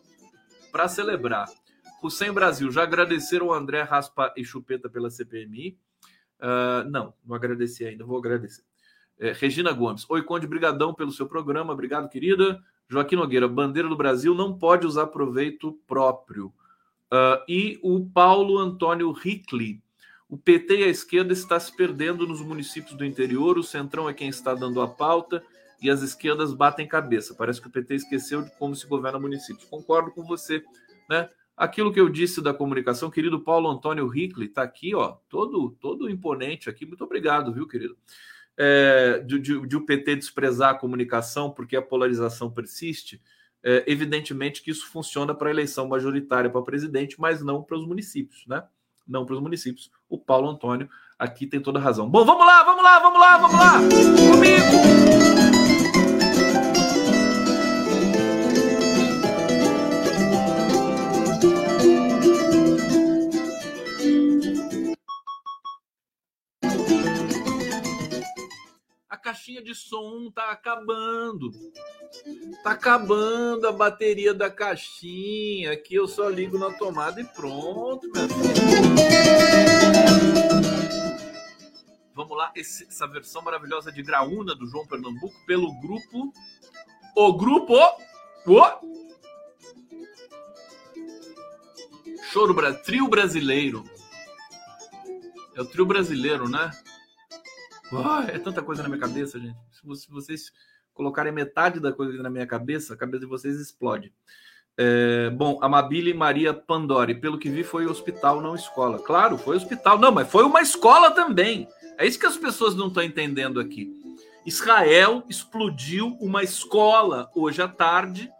[0.70, 1.48] para celebrar.
[2.08, 5.76] Sem Brasil, já agradeceram o André Raspa e Chupeta pela CPMI?
[6.40, 8.62] Uh, não, não agradeci ainda, vou agradecer.
[9.18, 12.62] É, Regina Gomes, oi Conde, brigadão pelo seu programa, obrigado querida.
[12.88, 16.46] Joaquim Nogueira, bandeira do Brasil não pode usar proveito próprio.
[17.12, 19.82] Uh, e o Paulo Antônio Hickley,
[20.28, 24.14] o PT e a esquerda está se perdendo nos municípios do interior, o Centrão é
[24.14, 25.42] quem está dando a pauta
[25.80, 27.34] e as esquerdas batem cabeça.
[27.34, 29.64] Parece que o PT esqueceu de como se governa municípios.
[29.68, 30.62] Concordo com você,
[31.08, 31.28] né?
[31.58, 36.08] Aquilo que eu disse da comunicação, querido Paulo Antônio Hickley, está aqui, ó, todo, todo
[36.08, 36.86] imponente aqui.
[36.86, 37.96] Muito obrigado, viu, querido?
[38.58, 43.22] é, de, de, de, o PT desprezar a comunicação porque a polarização persiste,
[43.62, 47.86] é, evidentemente que isso funciona para a eleição majoritária para presidente, mas não para os
[47.86, 48.64] municípios, né?
[49.06, 49.90] Não para os municípios.
[50.08, 52.10] O Paulo Antônio aqui tem toda a razão.
[52.10, 53.72] Bom, vamos lá, vamos lá, vamos lá, vamos lá!
[54.32, 55.57] Comigo!
[69.28, 71.50] Caixinha de som tá acabando.
[72.62, 75.72] Tá acabando a bateria da caixinha.
[75.72, 78.08] Aqui eu só ligo na tomada e pronto,
[82.14, 86.32] Vamos lá, essa versão maravilhosa de Graúna do João Pernambuco pelo grupo
[87.14, 87.76] O Grupo
[88.46, 88.88] Oh!
[92.32, 92.54] Choro.
[92.82, 93.84] Trio brasileiro.
[95.54, 96.70] É o trio brasileiro, né?
[97.92, 99.56] Oh, é tanta coisa na minha cabeça, gente.
[99.72, 100.52] Se vocês
[100.92, 104.12] colocarem metade da coisa na minha cabeça, a cabeça de vocês explode.
[104.76, 108.98] É, bom, Amabile Maria Pandori, pelo que vi, foi hospital, não escola.
[108.98, 109.98] Claro, foi hospital.
[109.98, 111.66] Não, mas foi uma escola também.
[111.96, 113.90] É isso que as pessoas não estão entendendo aqui.
[114.46, 118.30] Israel explodiu uma escola hoje à tarde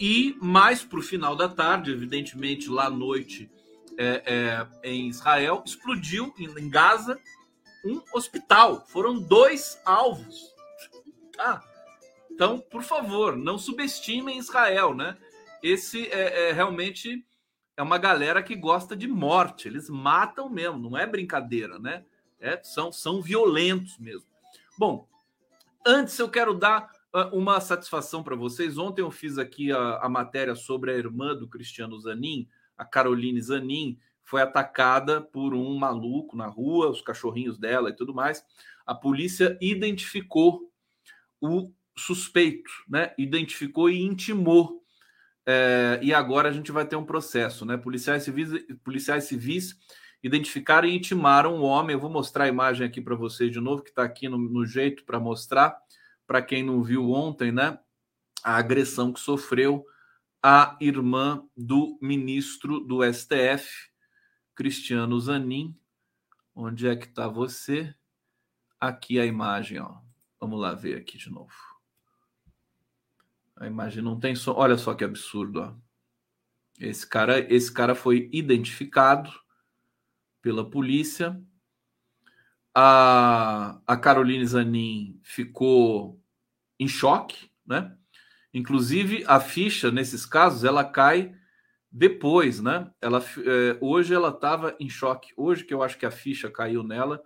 [0.00, 3.50] e mais para o final da tarde, evidentemente lá à noite
[3.96, 7.18] é, é, em Israel, explodiu em Gaza
[7.86, 8.84] um hospital.
[8.86, 10.54] Foram dois alvos.
[11.38, 11.62] Ah,
[12.30, 15.16] então, por favor, não subestimem Israel, né?
[15.62, 17.24] Esse é, é realmente
[17.76, 19.68] é uma galera que gosta de morte.
[19.68, 22.04] Eles matam mesmo, não é brincadeira, né?
[22.38, 24.26] É, são, são violentos mesmo.
[24.78, 25.08] Bom,
[25.86, 28.76] antes eu quero dar ah, uma satisfação para vocês.
[28.76, 32.46] Ontem eu fiz aqui a, a, matéria sobre a irmã do Cristiano Zanin,
[32.76, 38.12] a Caroline Zanin, foi atacada por um maluco na rua, os cachorrinhos dela e tudo
[38.12, 38.44] mais.
[38.84, 40.70] A polícia identificou
[41.40, 43.14] o suspeito, né?
[43.16, 44.82] Identificou e intimou.
[45.46, 47.76] É, e agora a gente vai ter um processo, né?
[47.76, 48.50] Policiais civis,
[48.82, 49.76] policiais civis
[50.22, 51.94] identificaram e intimaram o homem.
[51.94, 54.66] Eu vou mostrar a imagem aqui para vocês de novo, que está aqui no, no
[54.66, 55.76] jeito para mostrar
[56.26, 57.78] para quem não viu ontem, né?
[58.42, 59.86] A agressão que sofreu
[60.42, 63.90] a irmã do ministro do STF,
[64.56, 65.78] Cristiano Zanin.
[66.52, 67.94] Onde é que está você?
[68.80, 69.98] Aqui a imagem, ó.
[70.40, 71.54] Vamos lá ver aqui de novo.
[73.54, 74.54] A imagem não tem som.
[74.54, 75.74] Olha só que absurdo, ó.
[76.80, 79.32] Esse cara, esse cara foi identificado
[80.42, 81.40] pela polícia
[82.78, 86.22] a, a Caroline Zanin ficou
[86.78, 87.96] em choque, né?
[88.52, 91.34] Inclusive, a ficha, nesses casos, ela cai
[91.90, 92.90] depois, né?
[93.00, 95.32] Ela, é, hoje ela estava em choque.
[95.36, 97.22] Hoje que eu acho que a ficha caiu nela,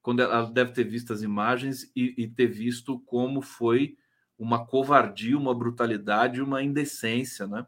[0.00, 3.96] quando ela deve ter visto as imagens e, e ter visto como foi
[4.38, 7.66] uma covardia, uma brutalidade, uma indecência, né?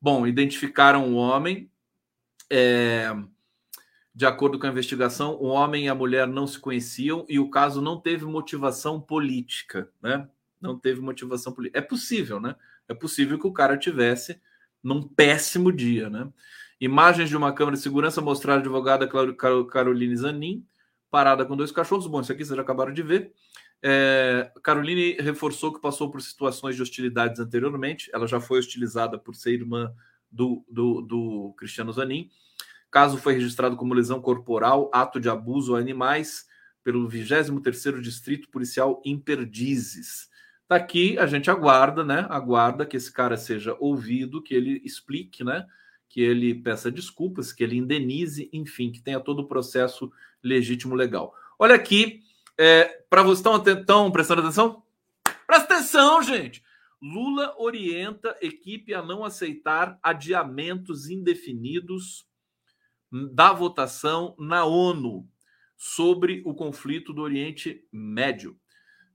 [0.00, 1.70] Bom, identificaram o homem.
[2.50, 3.08] É,
[4.14, 7.50] de acordo com a investigação, o homem e a mulher não se conheciam e o
[7.50, 10.28] caso não teve motivação política, né?
[10.60, 11.78] Não teve motivação política.
[11.78, 12.56] É possível, né?
[12.88, 14.40] É possível que o cara tivesse
[14.82, 16.28] num péssimo dia, né?
[16.80, 19.08] Imagens de uma câmera de segurança mostraram a advogada
[19.66, 20.64] Caroline Zanin
[21.10, 22.06] parada com dois cachorros.
[22.06, 23.32] Bom, isso aqui vocês já acabaram de ver.
[23.82, 28.10] É, Caroline reforçou que passou por situações de hostilidades anteriormente.
[28.12, 29.92] Ela já foi hostilizada por ser irmã
[30.30, 32.30] do, do, do Cristiano Zanin
[32.90, 36.46] Caso foi registrado como lesão corporal, ato de abuso a animais,
[36.82, 40.28] pelo 23º Distrito Policial em Perdizes.
[40.68, 42.26] Tá aqui, a gente aguarda, né?
[42.28, 45.66] Aguarda que esse cara seja ouvido, que ele explique, né?
[46.10, 50.12] Que ele peça desculpas, que ele indenize, enfim, que tenha todo o processo
[50.44, 51.34] legítimo legal.
[51.58, 52.20] Olha aqui,
[52.58, 54.82] é, para vocês estão, estão prestando atenção?
[55.46, 56.62] Presta atenção, gente!
[57.00, 62.26] Lula orienta equipe a não aceitar adiamentos indefinidos
[63.10, 65.26] da votação na ONU
[65.76, 68.58] sobre o conflito do Oriente Médio.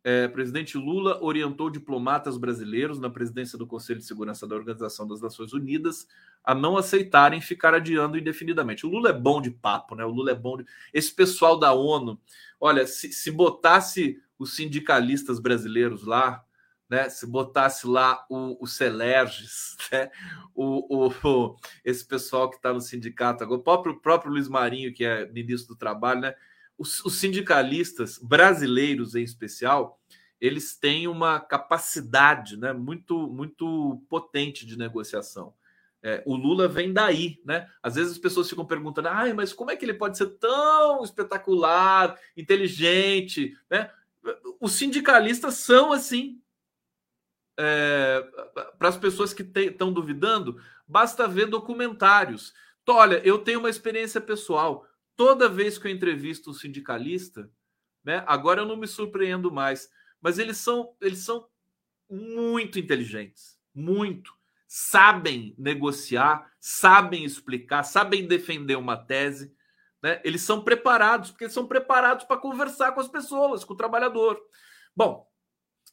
[0.03, 5.21] É, presidente Lula orientou diplomatas brasileiros na presidência do Conselho de Segurança da Organização das
[5.21, 6.05] Nações Unidas
[6.43, 8.85] a não aceitarem ficar adiando indefinidamente.
[8.85, 10.03] O Lula é bom de papo, né?
[10.03, 10.65] O Lula é bom de.
[10.93, 12.19] Esse pessoal da ONU,
[12.59, 16.43] olha, se, se botasse os sindicalistas brasileiros lá,
[16.89, 17.07] né?
[17.07, 20.11] Se botasse lá o, o Celerges, né?
[20.53, 25.05] o, o, esse pessoal que está no sindicato agora, o próprio, próprio Luiz Marinho, que
[25.05, 26.35] é ministro do Trabalho, né?
[26.77, 29.99] Os, os, sindicalistas brasileiros, em especial,
[30.39, 32.73] eles têm uma capacidade né?
[32.73, 35.53] muito, muito potente de negociação.
[36.05, 37.69] É, o Lula vem daí, né?
[37.81, 41.01] Às vezes as pessoas ficam perguntando, ah, mas como é que ele pode ser tão
[41.01, 43.89] espetacular, inteligente, né?
[44.59, 46.41] Os sindicalistas são assim,
[47.57, 48.21] é,
[48.77, 52.53] para as pessoas que estão duvidando, basta ver documentários.
[52.87, 54.85] Olha, eu tenho uma experiência pessoal.
[55.15, 57.49] Toda vez que eu entrevisto um sindicalista,
[58.03, 59.89] né, agora eu não me surpreendo mais,
[60.21, 61.47] mas eles são, eles são
[62.09, 64.33] muito inteligentes, muito.
[64.67, 69.53] Sabem negociar, sabem explicar, sabem defender uma tese.
[70.01, 70.19] Né?
[70.23, 74.41] Eles são preparados, porque eles são preparados para conversar com as pessoas, com o trabalhador.
[74.95, 75.27] Bom,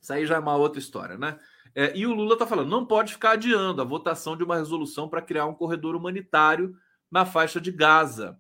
[0.00, 1.38] isso aí já é uma outra história, né?
[1.74, 5.08] É, e o Lula está falando, não pode ficar adiando a votação de uma resolução
[5.08, 6.74] para criar um corredor humanitário
[7.10, 8.38] na faixa de Gaza.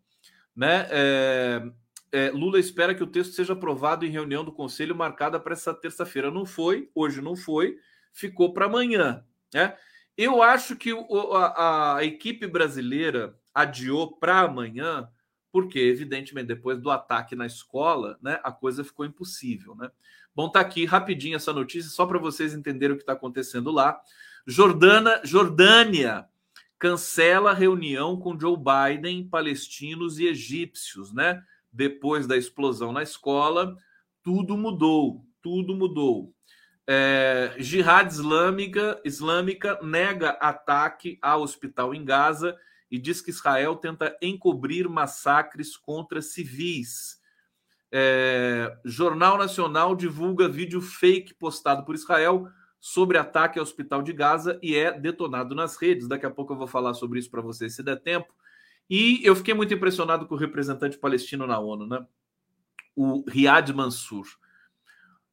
[0.54, 0.86] Né?
[0.90, 1.62] É,
[2.12, 5.72] é, Lula espera que o texto seja aprovado em reunião do Conselho marcada para essa
[5.72, 6.30] terça-feira.
[6.30, 7.76] Não foi, hoje não foi,
[8.12, 9.24] ficou para amanhã.
[9.54, 9.76] Né?
[10.16, 15.08] Eu acho que o, a, a equipe brasileira adiou para amanhã,
[15.52, 19.74] porque, evidentemente, depois do ataque na escola, né, a coisa ficou impossível.
[19.74, 19.90] Né?
[20.34, 24.00] Bom, tá aqui rapidinho essa notícia, só para vocês entenderem o que está acontecendo lá.
[24.46, 26.28] Jordana, Jordânia
[26.80, 31.42] cancela reunião com Joe Biden, palestinos e egípcios, né?
[31.70, 33.76] Depois da explosão na escola,
[34.22, 36.34] tudo mudou, tudo mudou.
[36.88, 42.56] É, Jihad Islâmica, Islâmica nega ataque ao hospital em Gaza
[42.90, 47.20] e diz que Israel tenta encobrir massacres contra civis.
[47.92, 52.48] É, Jornal Nacional divulga vídeo fake postado por Israel
[52.80, 56.08] sobre ataque ao hospital de Gaza e é detonado nas redes.
[56.08, 58.34] Daqui a pouco eu vou falar sobre isso para vocês se der tempo.
[58.88, 62.04] E eu fiquei muito impressionado com o representante palestino na ONU, né?
[62.96, 64.26] O Riyad Mansour.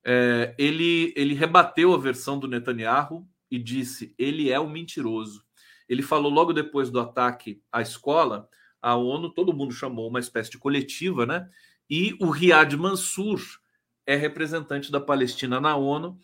[0.04, 5.44] É, ele, ele rebateu a versão do Netanyahu e disse: ele é o mentiroso.
[5.88, 8.50] Ele falou logo depois do ataque à escola,
[8.82, 11.50] a ONU, todo mundo chamou uma espécie de coletiva, né?
[11.90, 13.40] E o Riyad Mansour
[14.06, 16.20] é representante da Palestina na ONU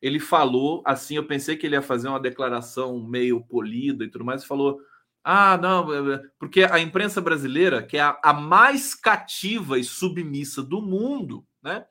[0.00, 4.24] ele falou assim, eu pensei que ele ia fazer uma declaração meio polida e tudo
[4.24, 4.80] mais, falou:
[5.24, 9.84] "Ah, não, é, é", porque a imprensa brasileira, que é a, a mais cativa e
[9.84, 11.86] submissa do mundo, né?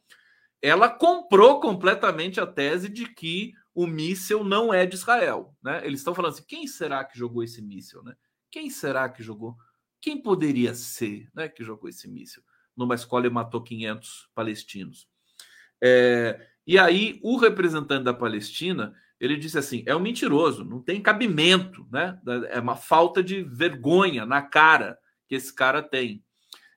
[0.62, 5.86] Ela comprou completamente a tese de que o míssil não é de Israel, né?
[5.86, 8.16] Eles estão falando assim: quem será que jogou esse míssil, né?
[8.50, 9.56] Quem será que jogou?
[10.02, 12.42] Quem poderia ser, né, que jogou esse míssil
[12.76, 15.08] numa escola e matou 500 palestinos?
[15.84, 21.02] É, e aí o representante da Palestina ele disse assim: é um mentiroso, não tem
[21.02, 22.20] cabimento, né?
[22.50, 26.24] É uma falta de vergonha na cara que esse cara tem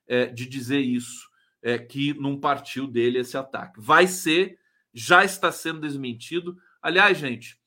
[0.06, 1.28] é, de dizer isso,
[1.62, 3.80] é, que não partiu dele esse ataque.
[3.80, 4.58] Vai ser,
[4.92, 6.56] já está sendo desmentido.
[6.82, 7.60] Aliás, gente,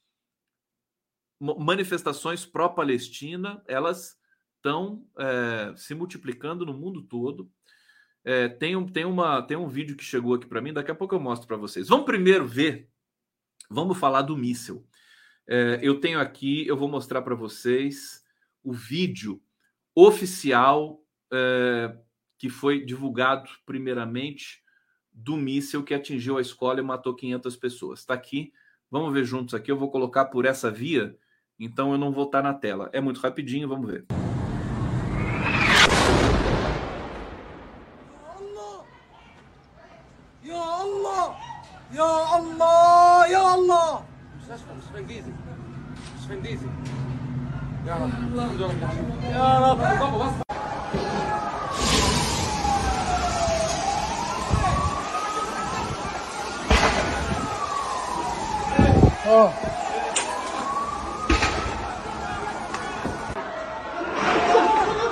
[1.39, 4.17] manifestações pró-Palestina elas
[4.57, 7.51] estão é, se multiplicando no mundo todo.
[8.25, 10.95] É, tem, um, tem, uma, tem um vídeo que chegou aqui para mim, daqui a
[10.95, 11.89] pouco eu mostro para vocês.
[11.89, 12.89] Vamos primeiro ver,
[13.69, 14.85] vamos falar do míssil.
[15.45, 18.23] É, eu tenho aqui, eu vou mostrar para vocês
[18.63, 19.41] o vídeo
[19.93, 21.97] oficial é,
[22.37, 24.63] que foi divulgado primeiramente
[25.11, 27.99] do míssil que atingiu a escola e matou 500 pessoas.
[27.99, 28.53] Está aqui,
[28.89, 29.69] vamos ver juntos aqui.
[29.69, 31.15] Eu vou colocar por essa via,
[31.59, 32.89] então eu não vou estar na tela.
[32.93, 34.22] É muito rapidinho, vamos ver.
[41.93, 44.01] يا الله يا الله.
[44.97, 45.31] انجليزي
[46.31, 46.67] انجليزي
[47.87, 48.11] يا رب.
[49.33, 49.81] يا رب
[59.25, 59.53] آه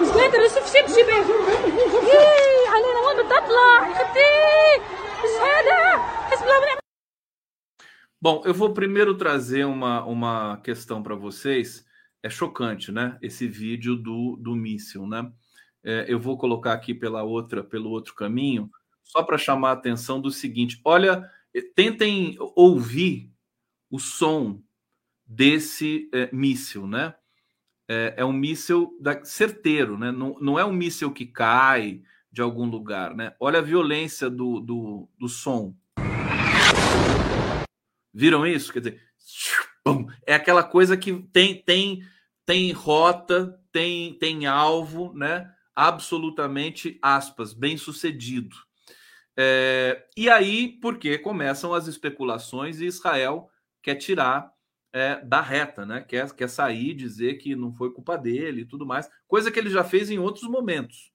[0.02, 0.68] مش قادر أشوف
[2.74, 4.82] علينا وين بتطلع؟ يا أختي
[5.24, 5.42] مش
[8.22, 11.84] Bom, eu vou primeiro trazer uma, uma questão para vocês.
[12.22, 13.18] É chocante, né?
[13.20, 15.32] Esse vídeo do, do míssil, né?
[15.84, 18.70] É, eu vou colocar aqui pela outra, pelo outro caminho,
[19.02, 23.34] só para chamar a atenção do seguinte: olha, é, tentem ouvir
[23.90, 24.62] o som
[25.26, 27.16] desse é, míssil, né?
[27.88, 30.12] É, é um míssil da, certeiro, né?
[30.12, 33.36] Não, não é um míssil que cai de algum lugar, né?
[33.40, 35.76] Olha a violência do, do, do som.
[38.14, 38.72] Viram isso?
[38.74, 39.02] Quer dizer,
[40.26, 42.04] é aquela coisa que tem tem
[42.46, 45.52] tem rota, tem tem alvo, né?
[45.76, 48.56] Absolutamente aspas, bem sucedido.
[49.38, 53.50] É, e aí, porque começam as especulações e Israel
[53.82, 54.52] quer tirar
[54.94, 56.02] é, da reta, né?
[56.02, 59.70] Quer, quer sair, dizer que não foi culpa dele e tudo mais, coisa que ele
[59.70, 61.12] já fez em outros momentos.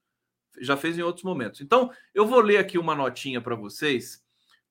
[0.60, 1.60] Já fez em outros momentos.
[1.60, 4.24] Então, eu vou ler aqui uma notinha para vocês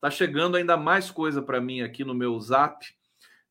[0.06, 2.86] Tá chegando ainda mais coisa para mim aqui no meu Zap.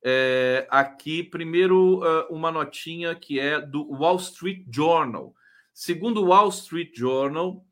[0.00, 2.00] É, aqui, primeiro,
[2.30, 5.34] uma notinha que é do Wall Street Journal.
[5.72, 7.66] Segundo o Wall Street Journal,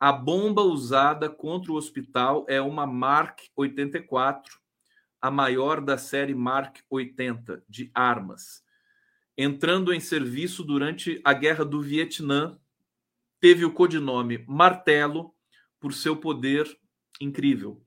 [0.00, 4.58] a bomba usada contra o hospital é uma Mark 84,
[5.22, 8.64] a maior da série Mark 80 de armas.
[9.38, 12.58] Entrando em serviço durante a Guerra do Vietnã,
[13.38, 15.32] teve o codinome Martelo
[15.78, 16.66] por seu poder
[17.20, 17.85] incrível.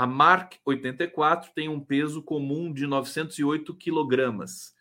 [0.00, 4.72] A Mark 84 tem um peso comum de 908 quilogramas,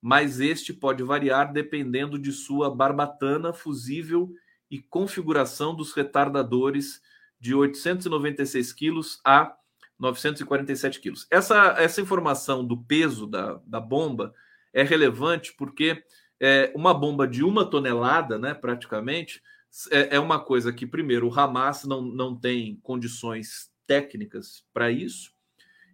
[0.00, 4.32] mas este pode variar dependendo de sua barbatana fusível
[4.70, 7.02] e configuração dos retardadores
[7.40, 9.52] de 896 quilos a
[9.98, 11.26] 947 quilos.
[11.28, 14.32] Essa, essa informação do peso da, da bomba
[14.72, 16.04] é relevante porque
[16.38, 19.42] é, uma bomba de uma tonelada, né, praticamente,
[19.90, 25.32] é, é uma coisa que, primeiro, o Hamas não, não tem condições técnicas para isso,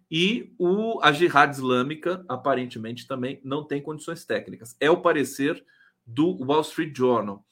[0.09, 4.75] e o, a Jihad Islâmica, aparentemente, também não tem condições técnicas.
[4.79, 5.65] É o parecer
[6.05, 7.43] do Wall Street Journal.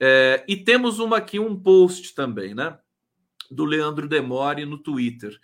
[0.00, 2.78] É, e temos uma aqui, um post também, né?
[3.50, 5.38] Do Leandro Demore no Twitter.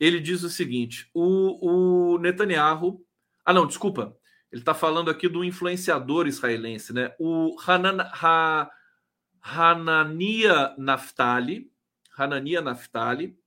[0.00, 3.04] Ele diz o seguinte: o, o Netanyahu.
[3.44, 4.16] Ah, não, desculpa.
[4.50, 7.14] Ele está falando aqui do influenciador israelense, né?
[7.18, 8.70] O Hanan, ha,
[9.40, 11.70] Hanania Naftali,
[12.16, 13.38] Hanania Naftali,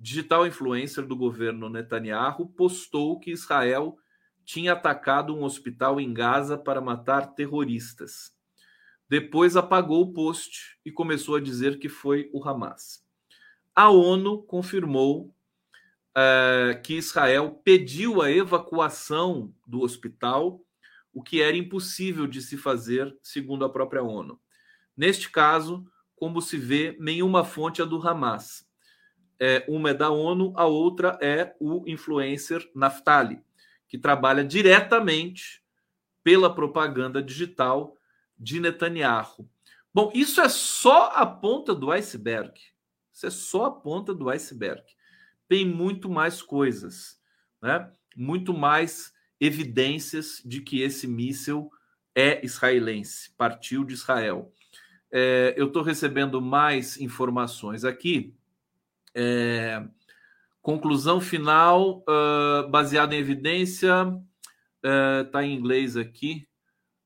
[0.00, 3.98] digital influencer do governo Netanyahu, postou que Israel
[4.44, 8.34] tinha atacado um hospital em Gaza para matar terroristas.
[9.08, 13.04] Depois apagou o post e começou a dizer que foi o Hamas.
[13.74, 15.34] A ONU confirmou
[16.10, 20.64] uh, que Israel pediu a evacuação do hospital,
[21.12, 24.40] o que era impossível de se fazer, segundo a própria ONU.
[24.96, 25.84] Neste caso,
[26.16, 28.69] como se vê, nenhuma fonte é do Hamas.
[29.40, 33.40] É, uma é da ONU, a outra é o influencer Naftali,
[33.88, 35.62] que trabalha diretamente
[36.22, 37.96] pela propaganda digital
[38.38, 39.48] de Netanyahu.
[39.92, 42.52] Bom, isso é só a ponta do iceberg.
[43.12, 44.84] Isso é só a ponta do iceberg
[45.50, 47.20] tem muito mais coisas,
[47.60, 47.90] né?
[48.16, 51.68] muito mais evidências de que esse míssil
[52.14, 54.54] é israelense, partiu de Israel.
[55.10, 58.32] É, eu estou recebendo mais informações aqui.
[59.14, 59.82] É,
[60.62, 63.92] conclusão final, uh, baseada em evidência,
[65.24, 66.46] está uh, em inglês aqui.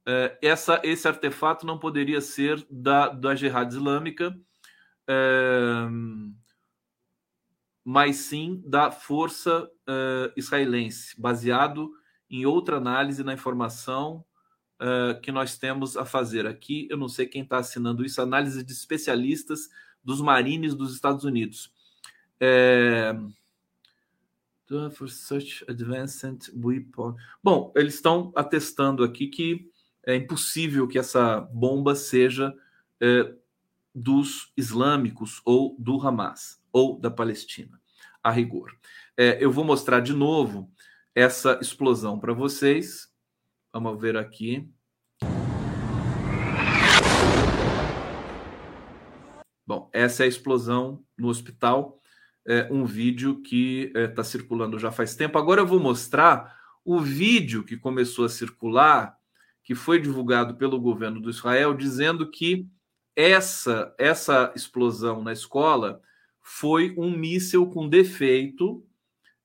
[0.07, 4.37] Uh, essa, esse artefato não poderia ser da, da Jihad Islâmica.
[5.09, 6.35] Uh,
[7.87, 9.71] mas sim da força
[10.35, 11.93] israelense, baseado
[12.31, 14.25] em outra análise na informação
[15.23, 16.89] que nós temos a fazer aqui.
[16.91, 19.69] Eu não sei quem está assinando isso, análise de especialistas
[20.03, 21.74] dos marines dos Estados Unidos.
[22.41, 23.15] É...
[24.97, 27.15] For such advanced weapon.
[27.43, 29.71] Bom, eles estão atestando aqui que
[30.07, 32.53] é impossível que essa bomba seja
[33.01, 33.35] é,
[33.95, 37.81] dos islâmicos ou do Hamas ou da Palestina,
[38.23, 38.77] a rigor.
[39.17, 40.71] É, eu vou mostrar de novo
[41.15, 43.09] essa explosão para vocês.
[43.73, 44.69] Vamos ver aqui.
[49.67, 52.01] Bom, essa é a explosão no hospital.
[52.47, 55.39] É um vídeo que está é, tá circulando já faz tempo.
[55.39, 59.17] Agora eu vou mostrar o vídeo que começou a circular,
[59.63, 62.69] que foi divulgado pelo governo do Israel, dizendo que
[63.17, 66.03] essa essa explosão na escola
[66.43, 68.85] foi um míssil com defeito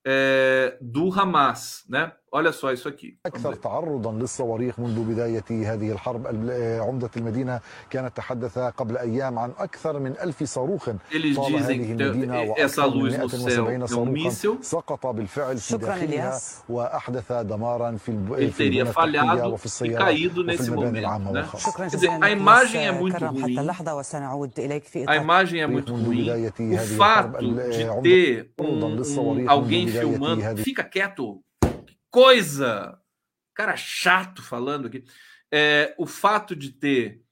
[0.05, 2.11] é, do Hamas, né?
[3.25, 7.59] أكثر تعرضا للصواريخ منذ بداية هذه الحرب آه، عمدة المدينة
[7.89, 13.88] كانت تحدث قبل أيام عن أكثر من ألف صاروخ طال هذه المدينة وأكثر من 170
[13.88, 14.30] صاروخا
[14.61, 18.51] سقط بالفعل في داخلها وأحدث دمارا في البنى
[19.47, 21.71] وفي السيارات وفي المباني العامة والخاصة.
[21.71, 21.89] شكرا
[23.41, 25.19] حتى اللحظة وسنعود إليك في إطار.
[25.19, 26.30] A imagem é muito ruim.
[26.73, 28.86] O fato de آه، ter um,
[31.19, 31.48] um,
[32.10, 32.99] coisa!
[33.53, 35.03] Cara chato falando aqui.
[35.51, 37.24] É, o fato de ter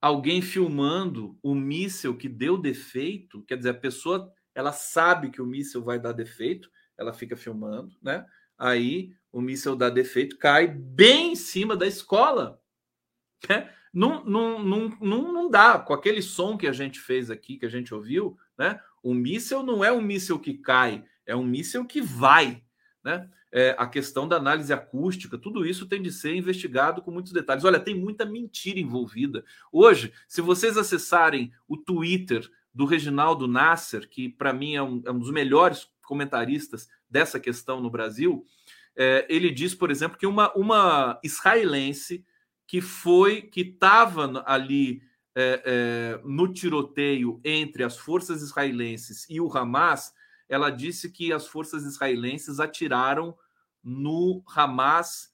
[0.00, 5.46] alguém filmando o míssil que deu defeito, quer dizer, a pessoa ela sabe que o
[5.46, 8.26] míssil vai dar defeito, ela fica filmando, né?
[8.58, 12.60] Aí o míssil dá defeito, cai bem em cima da escola.
[13.48, 13.72] Né?
[13.92, 15.78] Não, não, não, não, não dá.
[15.78, 18.80] Com aquele som que a gente fez aqui, que a gente ouviu, né?
[19.00, 22.64] O míssil não é um míssil que cai, é um míssil que vai,
[23.08, 23.30] né?
[23.50, 27.64] é, a questão da análise acústica, tudo isso tem de ser investigado com muitos detalhes.
[27.64, 29.44] Olha, tem muita mentira envolvida.
[29.72, 35.10] Hoje, se vocês acessarem o Twitter do Reginaldo Nasser, que para mim é um, é
[35.10, 38.44] um, dos melhores comentaristas dessa questão no Brasil,
[38.94, 42.24] é, ele diz, por exemplo, que uma, uma israelense
[42.66, 45.00] que foi, que estava ali
[45.34, 50.12] é, é, no tiroteio entre as forças israelenses e o Hamas,
[50.48, 53.36] ela disse que as forças israelenses atiraram
[53.82, 55.32] no Hamas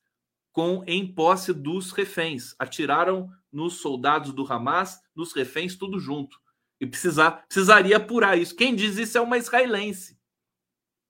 [0.52, 6.40] com em posse dos reféns, atiraram nos soldados do Hamas, nos reféns, tudo junto.
[6.80, 8.54] E precisar, precisaria apurar isso.
[8.54, 10.18] Quem diz isso é uma israelense,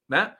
[0.09, 0.36] né?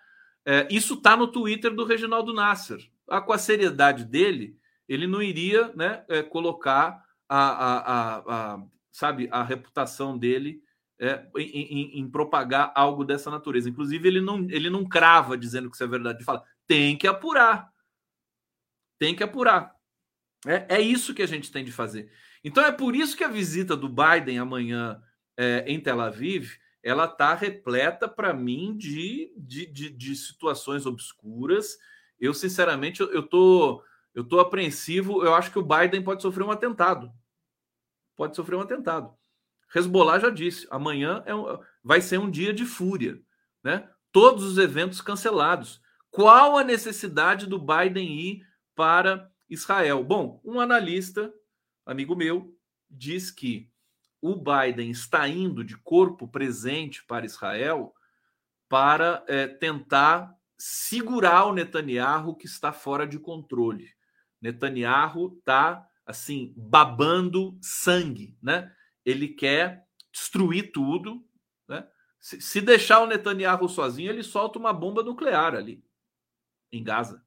[0.47, 2.79] É, isso está no Twitter do Reginaldo Nasser.
[3.09, 4.59] Ah, com a seriedade dele,
[4.89, 8.63] ele não iria, né, é, colocar a, a, a, a,
[8.93, 10.63] sabe, a reputação dele
[10.99, 13.69] é, em, em, em, propagar algo dessa natureza.
[13.69, 16.19] Inclusive, ele não, ele não crava dizendo que isso é verdade.
[16.19, 17.71] Ele fala, tem que apurar.
[18.99, 19.75] tem que apurar.
[20.47, 22.11] É, é isso que a gente tem de fazer.
[22.43, 25.03] Então é por isso que a visita do Biden amanhã
[25.37, 31.79] é, em Tel Aviv ela está repleta para mim de, de, de, de, situações obscuras.
[32.21, 33.83] Eu, sinceramente, eu, eu, tô,
[34.15, 35.25] eu tô apreensivo.
[35.25, 37.11] Eu acho que o Biden pode sofrer um atentado.
[38.15, 39.17] Pode sofrer um atentado.
[39.75, 43.21] Hezbollah já disse, amanhã é um, vai ser um dia de fúria.
[43.63, 43.89] Né?
[44.13, 45.81] Todos os eventos cancelados.
[46.11, 50.05] Qual a necessidade do Biden ir para Israel?
[50.05, 51.33] Bom, um analista,
[51.85, 52.57] amigo meu,
[52.89, 53.69] diz que
[54.23, 57.93] o Biden está indo de corpo presente para Israel
[58.69, 63.91] para é, tentar segurar o Netanyahu que está fora de controle.
[64.41, 68.73] Netanyahu está assim babando sangue, né?
[69.05, 71.25] Ele quer destruir tudo,
[71.69, 71.87] né?
[72.21, 75.85] Se, se deixar o Netanyahu sozinho, ele solta uma bomba nuclear ali
[76.73, 77.25] em Gaza.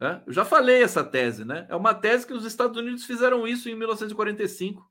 [0.00, 0.22] Né?
[0.26, 1.66] Eu já falei essa tese, né?
[1.68, 4.90] É uma tese que os Estados Unidos fizeram isso em 1945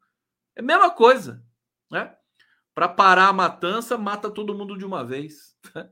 [0.55, 1.43] é a mesma coisa,
[1.89, 2.15] né?
[2.73, 5.55] Para parar a matança, mata todo mundo de uma vez.
[5.75, 5.89] Né?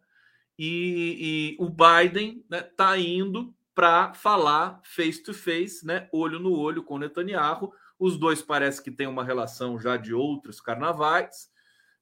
[0.58, 6.52] E, e o Biden né, tá indo para falar face to face, né, olho no
[6.52, 7.72] olho com Netanyahu.
[8.00, 11.52] Os dois parece que têm uma relação já de outros carnavais.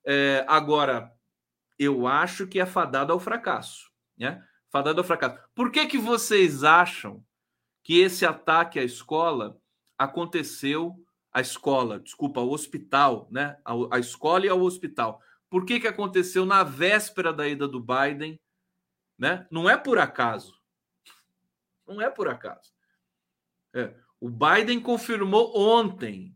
[0.06, 1.12] É, agora,
[1.78, 4.42] eu acho que é fadado ao fracasso, né?
[4.70, 5.42] Fadado ao fracasso.
[5.56, 7.26] Por que que vocês acham
[7.84, 9.58] que esse ataque à escola
[9.98, 10.96] aconteceu
[11.38, 13.60] a escola, desculpa, o hospital, né?
[13.64, 15.22] A, a escola e ao hospital.
[15.50, 18.40] Por que, que aconteceu na véspera da ida do Biden?
[19.18, 19.48] Né?
[19.50, 20.60] Não é por acaso.
[21.88, 22.74] Não é por acaso.
[23.74, 23.94] É.
[24.20, 26.36] O Biden confirmou ontem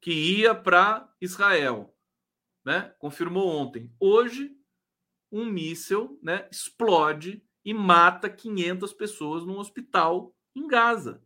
[0.00, 1.94] que ia para Israel.
[2.64, 2.92] Né?
[2.98, 3.90] Confirmou ontem.
[3.98, 4.54] Hoje,
[5.32, 11.22] um míssil né, explode e mata 500 pessoas num hospital em Gaza.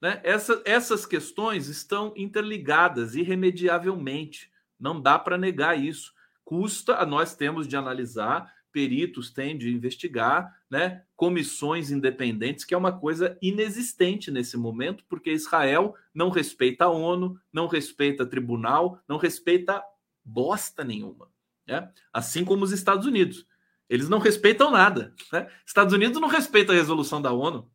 [0.00, 0.20] Né?
[0.22, 4.52] Essa, essas questões estão interligadas irremediavelmente.
[4.78, 6.14] Não dá para negar isso.
[6.44, 11.02] Custa, nós temos de analisar, peritos têm de investigar, né?
[11.16, 17.40] comissões independentes, que é uma coisa inexistente nesse momento, porque Israel não respeita a ONU,
[17.50, 19.82] não respeita tribunal, não respeita
[20.22, 21.30] bosta nenhuma.
[21.66, 21.90] Né?
[22.12, 23.46] Assim como os Estados Unidos.
[23.88, 25.14] Eles não respeitam nada.
[25.32, 25.50] Né?
[25.64, 27.70] Estados Unidos não respeita a resolução da ONU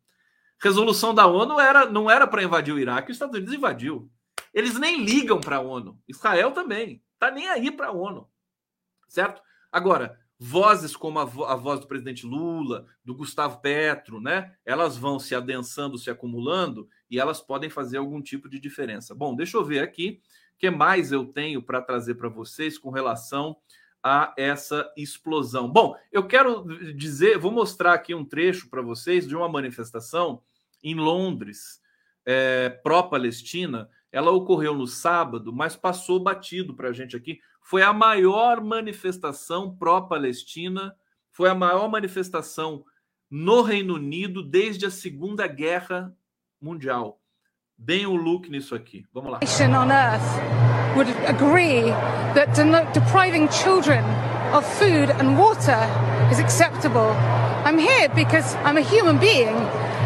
[0.61, 4.07] resolução da ONU era, não era para invadir o Iraque, os Estados Unidos invadiu.
[4.53, 5.99] Eles nem ligam para a ONU.
[6.07, 7.03] Israel também.
[7.17, 8.29] Tá nem aí para a ONU.
[9.07, 9.41] Certo?
[9.71, 14.55] Agora, vozes como a, vo a, voz do presidente Lula, do Gustavo Petro, né?
[14.65, 19.13] Elas vão se adensando, se acumulando e elas podem fazer algum tipo de diferença.
[19.13, 20.19] Bom, deixa eu ver aqui
[20.55, 23.55] o que mais eu tenho para trazer para vocês com relação
[24.01, 25.69] a essa explosão.
[25.69, 26.65] Bom, eu quero
[26.95, 30.41] dizer, vou mostrar aqui um trecho para vocês de uma manifestação
[30.83, 31.79] em Londres,
[32.25, 33.87] é, pró-Palestina.
[34.11, 37.39] Ela ocorreu no sábado, mas passou batido para a gente aqui.
[37.61, 40.93] Foi a maior manifestação pró-Palestina,
[41.31, 42.83] foi a maior manifestação
[43.29, 46.13] no Reino Unido desde a Segunda Guerra
[46.59, 47.21] Mundial.
[47.77, 49.05] Deem um look nisso aqui.
[49.13, 49.39] Vamos lá.
[49.39, 51.89] On earth would agree
[52.35, 52.53] that
[52.93, 54.03] depriving children
[54.53, 55.79] of food and water
[56.29, 57.15] is acceptable.
[57.65, 59.55] I'm here because I'm a human being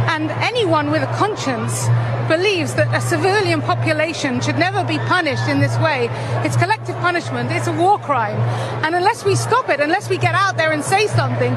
[0.07, 1.87] And anyone with a conscience
[2.27, 6.09] believes that a civilian population should never be punished in this way.
[6.45, 8.39] It's collective punishment, it's a war crime.
[8.83, 11.53] And unless we stop it, unless we get out there and say something,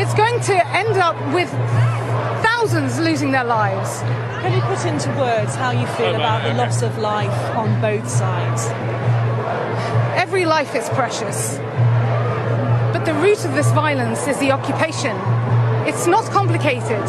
[0.00, 1.50] it's going to end up with
[2.42, 4.00] thousands losing their lives.
[4.42, 8.08] Can you put into words how you feel about the loss of life on both
[8.08, 8.66] sides?
[10.16, 11.58] Every life is precious.
[12.92, 15.16] But the root of this violence is the occupation.
[15.86, 17.02] It's not complicated.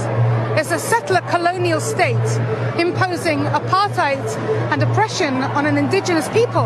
[0.58, 2.16] Is a settler colonial state
[2.80, 4.24] imposing apartheid
[4.72, 6.66] and oppression on an indigenous people.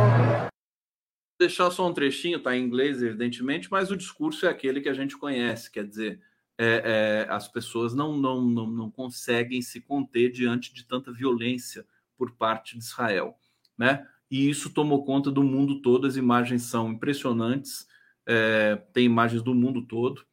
[1.39, 4.93] Deixar só um trechinho, tá em inglês, evidentemente, mas o discurso é aquele que a
[4.93, 6.21] gente conhece, quer dizer,
[6.57, 11.85] é, é, as pessoas não, não, não, não conseguem se conter diante de tanta violência
[12.17, 13.35] por parte de Israel,
[13.77, 14.07] né?
[14.29, 17.85] E isso tomou conta do mundo todo, as imagens são impressionantes,
[18.25, 20.23] é, tem imagens do mundo todo.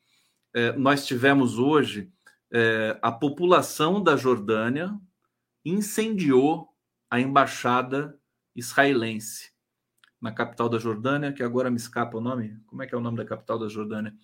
[0.55, 2.11] É, nós tivemos hoje
[2.53, 4.93] é, a população da Jordânia
[5.65, 6.69] incendiou
[7.11, 8.19] a embaixada
[8.55, 9.51] israelense
[10.21, 12.57] na capital da Jordânia, que agora me escapa o nome.
[12.67, 14.15] Como é que é o nome da capital da Jordânia?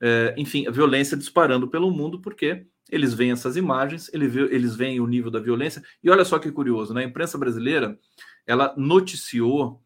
[0.00, 5.06] É, enfim, a violência disparando pelo mundo, porque eles veem essas imagens, eles veem o
[5.06, 5.82] nível da violência.
[6.02, 7.04] E olha só que curioso, né?
[7.04, 7.98] imprensa brasileira,
[8.46, 9.82] ela noticiou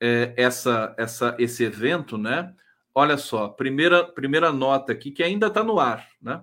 [0.00, 2.54] é, essa, essa, esse evento, né?
[2.94, 6.42] Olha só, primeira, primeira nota aqui que ainda está no ar, né?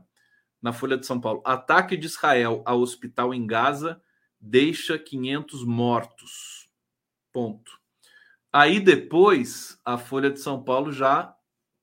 [0.64, 1.41] Na Folha de São Paulo.
[1.45, 4.01] Ataque de Israel ao hospital em Gaza
[4.39, 6.70] deixa 500 mortos.
[7.34, 7.72] Ponto.
[8.51, 11.36] Aí depois a Folha de São Paulo já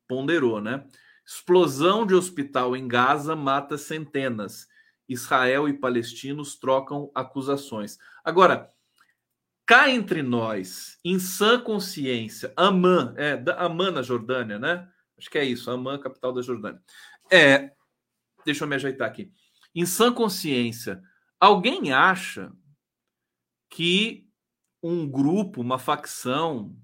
[0.09, 0.87] ponderou, né?
[1.27, 4.67] Explosão de hospital em Gaza mata centenas.
[5.07, 7.99] Israel e palestinos trocam acusações.
[8.25, 8.71] Agora,
[9.67, 14.89] cá entre nós, em sã consciência, Amã, é, Amã na Jordânia, né?
[15.19, 16.81] Acho que é isso, Amã, capital da Jordânia.
[17.31, 17.73] É,
[18.45, 19.33] deixa eu me ajeitar aqui.
[19.75, 21.03] Em sã consciência,
[21.39, 22.53] alguém acha
[23.69, 24.29] que
[24.83, 26.77] um grupo, uma facção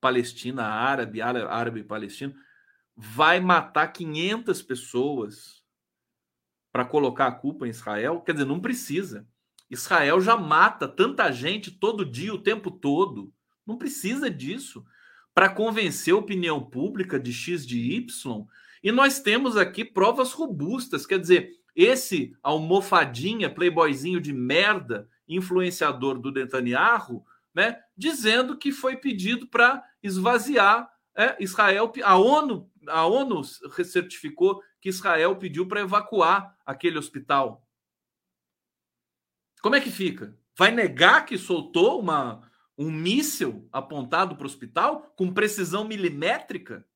[0.00, 2.34] palestina árabe, árabe palestino,
[2.96, 5.62] vai matar 500 pessoas
[6.72, 8.20] para colocar a culpa em Israel?
[8.20, 9.26] Quer dizer, não precisa.
[9.70, 13.32] Israel já mata tanta gente todo dia, o tempo todo.
[13.66, 14.84] Não precisa disso
[15.34, 18.46] para convencer a opinião pública de X de Y.
[18.82, 21.06] E nós temos aqui provas robustas.
[21.06, 27.24] Quer dizer, esse almofadinha, playboyzinho de merda, influenciador do Netanyahu,
[27.54, 31.92] né, dizendo que foi pedido para esvaziar é, Israel.
[32.04, 37.66] A ONU, a ONU certificou que Israel pediu para evacuar aquele hospital.
[39.60, 40.36] Como é que fica?
[40.56, 46.86] Vai negar que soltou uma, um míssil apontado para o hospital com precisão milimétrica?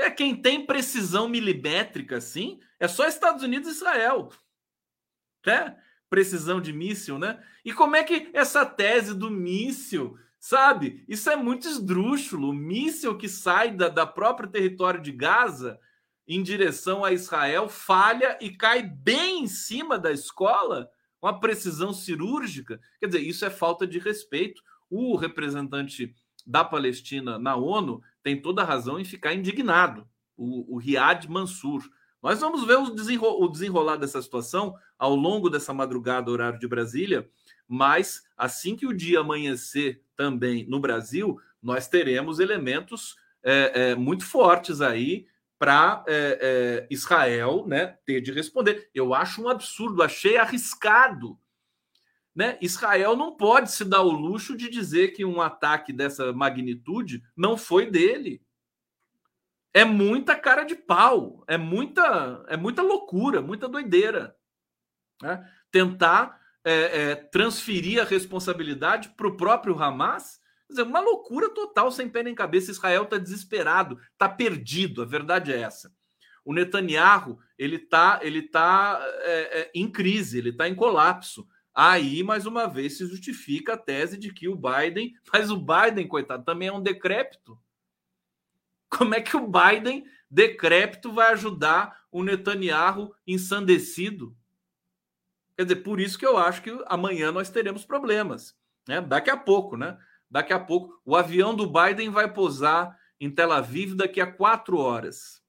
[0.00, 4.30] É quem tem precisão milimétrica assim, é só Estados Unidos e Israel.
[5.46, 5.74] É?
[6.08, 7.42] Precisão de míssil, né?
[7.64, 11.04] E como é que essa tese do míssil, sabe?
[11.06, 12.50] Isso é muito esdrúxulo.
[12.50, 15.78] O míssil que sai da, da próprio território de Gaza
[16.26, 20.88] em direção a Israel falha e cai bem em cima da escola
[21.20, 22.80] uma precisão cirúrgica.
[22.98, 24.62] Quer dizer, isso é falta de respeito.
[24.88, 26.14] O representante
[26.46, 30.06] da Palestina na ONU tem toda a razão em ficar indignado,
[30.36, 31.82] o, o Riad Mansur.
[32.22, 36.68] Nós vamos ver o, desenro o desenrolar dessa situação ao longo dessa madrugada, horário de
[36.68, 37.28] Brasília,
[37.66, 44.24] mas assim que o dia amanhecer também no Brasil, nós teremos elementos é, é, muito
[44.24, 45.26] fortes aí
[45.58, 48.88] para é, é, Israel né, ter de responder.
[48.94, 51.38] Eu acho um absurdo, achei arriscado.
[52.40, 52.56] Né?
[52.58, 57.54] Israel não pode se dar o luxo de dizer que um ataque dessa magnitude não
[57.54, 58.40] foi dele.
[59.74, 64.34] É muita cara de pau, é muita, é muita loucura, muita doideira.
[65.20, 65.46] Né?
[65.70, 71.90] Tentar é, é transferir a responsabilidade para o próprio Hamas Quer dizer, uma loucura total,
[71.90, 72.70] sem pé nem cabeça.
[72.70, 75.02] Israel está desesperado, está perdido.
[75.02, 75.92] A verdade é essa.
[76.42, 81.46] O Netanyahu ele está ele tá, é, é, em crise, ele está em colapso.
[81.74, 86.08] Aí, mais uma vez, se justifica a tese de que o Biden, mas o Biden,
[86.08, 87.58] coitado, também é um decrépito.
[88.88, 94.36] Como é que o Biden, decrépito, vai ajudar o Netanyahu ensandecido?
[95.56, 98.56] Quer dizer, por isso que eu acho que amanhã nós teremos problemas.
[98.88, 99.00] Né?
[99.00, 99.98] Daqui a pouco, né?
[100.28, 104.78] Daqui a pouco, o avião do Biden vai pousar em Tel Aviv daqui a quatro
[104.78, 105.42] horas.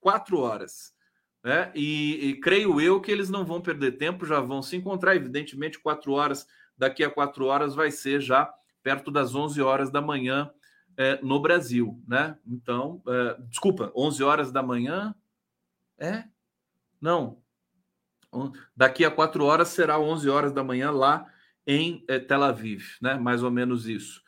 [0.00, 0.94] Quatro horas.
[1.42, 1.70] Né?
[1.74, 5.14] E, e, creio eu que eles não vão perder tempo, já vão se encontrar.
[5.14, 10.00] Evidentemente, quatro horas, daqui a quatro horas vai ser já perto das 11 horas da
[10.00, 10.50] manhã
[10.96, 12.02] é, no Brasil.
[12.06, 12.36] Né?
[12.46, 15.14] Então, é, desculpa, 11 horas da manhã?
[15.98, 16.24] É?
[17.00, 17.40] Não.
[18.76, 21.26] Daqui a quatro horas será 11 horas da manhã lá
[21.66, 23.14] em é, Tel Aviv, né?
[23.14, 24.22] mais ou menos isso.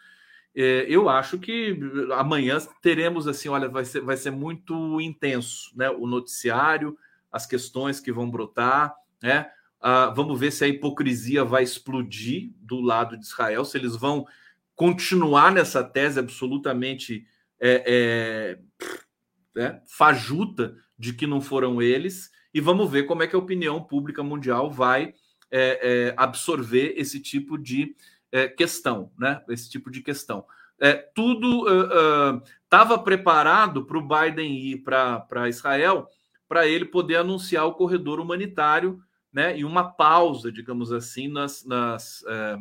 [0.54, 1.78] É, eu acho que
[2.12, 5.88] amanhã teremos assim, olha, vai ser, vai ser muito intenso, né?
[5.90, 6.96] O noticiário,
[7.30, 9.50] as questões que vão brotar, né?
[9.80, 14.26] Ah, vamos ver se a hipocrisia vai explodir do lado de Israel, se eles vão
[14.74, 17.26] continuar nessa tese absolutamente
[17.58, 18.58] é,
[19.56, 23.38] é, é, fajuta de que não foram eles, e vamos ver como é que a
[23.38, 25.14] opinião pública mundial vai
[25.50, 27.94] é, é, absorver esse tipo de
[28.32, 29.42] é, questão, né?
[29.48, 30.44] Esse tipo de questão.
[30.78, 31.66] É, tudo
[32.62, 36.08] estava uh, uh, preparado para o Biden ir para Israel
[36.48, 39.00] para ele poder anunciar o corredor humanitário
[39.32, 42.56] né, e uma pausa, digamos assim, nas, nas é,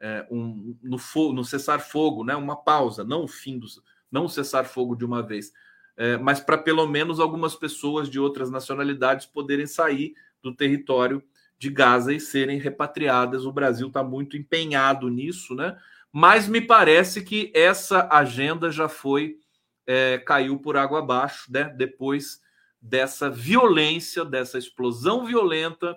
[0.00, 0.98] é, um, no,
[1.32, 3.68] no cessar-fogo, né, uma pausa, não o fim do
[4.10, 5.52] não cessar-fogo de uma vez,
[5.96, 11.22] é, mas para pelo menos algumas pessoas de outras nacionalidades poderem sair do território
[11.64, 13.46] de Gaza e serem repatriadas.
[13.46, 15.78] O Brasil está muito empenhado nisso, né?
[16.12, 19.38] Mas me parece que essa agenda já foi
[19.86, 21.72] é, caiu por água abaixo, né?
[21.74, 22.38] Depois
[22.80, 25.96] dessa violência, dessa explosão violenta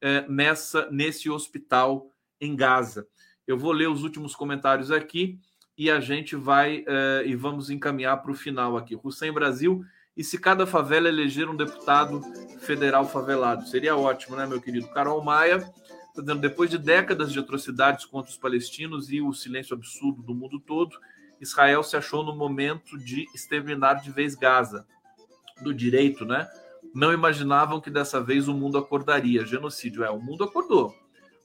[0.00, 2.10] é, nessa nesse hospital
[2.40, 3.06] em Gaza.
[3.46, 5.38] Eu vou ler os últimos comentários aqui
[5.78, 8.98] e a gente vai é, e vamos encaminhar para o final aqui.
[9.00, 9.84] Hussein Brasil,
[10.16, 12.22] e se cada favela eleger um deputado
[12.60, 13.66] federal favelado.
[13.68, 14.88] Seria ótimo, né, meu querido?
[14.88, 15.60] Carol Maia,
[16.14, 20.34] tá dizendo, depois de décadas de atrocidades contra os palestinos e o silêncio absurdo do
[20.34, 20.96] mundo todo,
[21.40, 24.86] Israel se achou no momento de exterminar de vez Gaza.
[25.62, 26.48] Do direito, né?
[26.94, 29.44] Não imaginavam que dessa vez o mundo acordaria.
[29.44, 30.04] Genocídio.
[30.04, 30.94] É, o mundo acordou.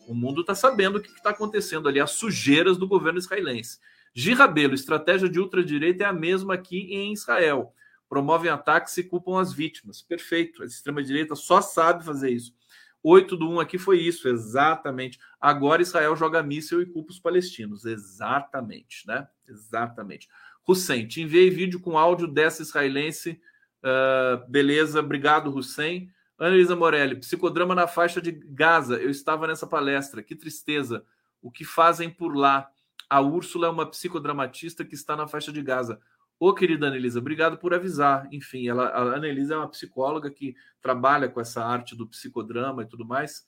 [0.07, 3.79] O mundo está sabendo o que está acontecendo ali, as sujeiras do governo israelense.
[4.13, 7.73] Girabelo, estratégia de ultradireita é a mesma aqui em Israel
[8.09, 10.01] promovem ataques e culpam as vítimas.
[10.01, 10.63] Perfeito.
[10.63, 12.53] A extrema-direita só sabe fazer isso.
[13.01, 15.19] 8 do 1 aqui foi isso, exatamente.
[15.39, 17.85] Agora Israel joga míssil e culpa os palestinos.
[17.85, 19.27] Exatamente, né?
[19.47, 20.27] Exatamente.
[20.67, 23.39] Hussein, te enviei vídeo com áudio dessa israelense.
[23.81, 26.11] Uh, beleza, obrigado, Hussein.
[26.37, 28.95] Ana Morelli, psicodrama na faixa de Gaza.
[28.95, 30.23] Eu estava nessa palestra.
[30.23, 31.03] Que tristeza.
[31.41, 32.69] O que fazem por lá?
[33.09, 35.99] A Úrsula é uma psicodramatista que está na faixa de Gaza.
[36.39, 38.25] Ô, querida Anelisa, obrigado por avisar.
[38.31, 42.85] Enfim, ela, a Anelisa é uma psicóloga que trabalha com essa arte do psicodrama e
[42.85, 43.45] tudo mais,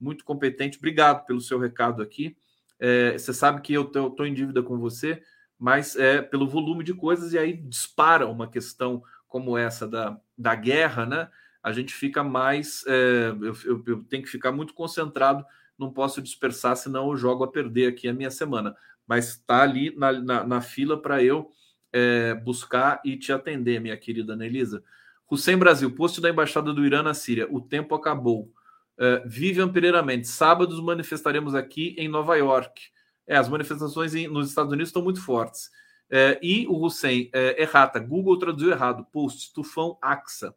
[0.00, 0.76] muito competente.
[0.76, 2.36] Obrigado pelo seu recado aqui.
[2.80, 5.22] É, você sabe que eu estou em dívida com você,
[5.56, 10.56] mas é pelo volume de coisas, e aí dispara uma questão como essa da, da
[10.56, 11.30] guerra, né?
[11.62, 12.84] A gente fica mais.
[12.88, 15.46] É, eu, eu, eu tenho que ficar muito concentrado,
[15.78, 18.74] não posso dispersar, senão eu jogo a perder aqui a minha semana.
[19.06, 21.52] Mas está ali na, na, na fila para eu
[21.92, 24.82] é, buscar e te atender, minha querida Nelisa.
[25.30, 27.46] Hussein Brasil, posto da Embaixada do Irã na Síria.
[27.50, 28.50] O tempo acabou.
[28.98, 32.82] É, Vivian Pereira Mendes, sábados manifestaremos aqui em Nova York.
[33.26, 35.70] É, as manifestações em, nos Estados Unidos estão muito fortes.
[36.10, 39.06] É, e o Hussein, é, errata, Google traduziu errado.
[39.10, 40.54] Post, tufão AXA.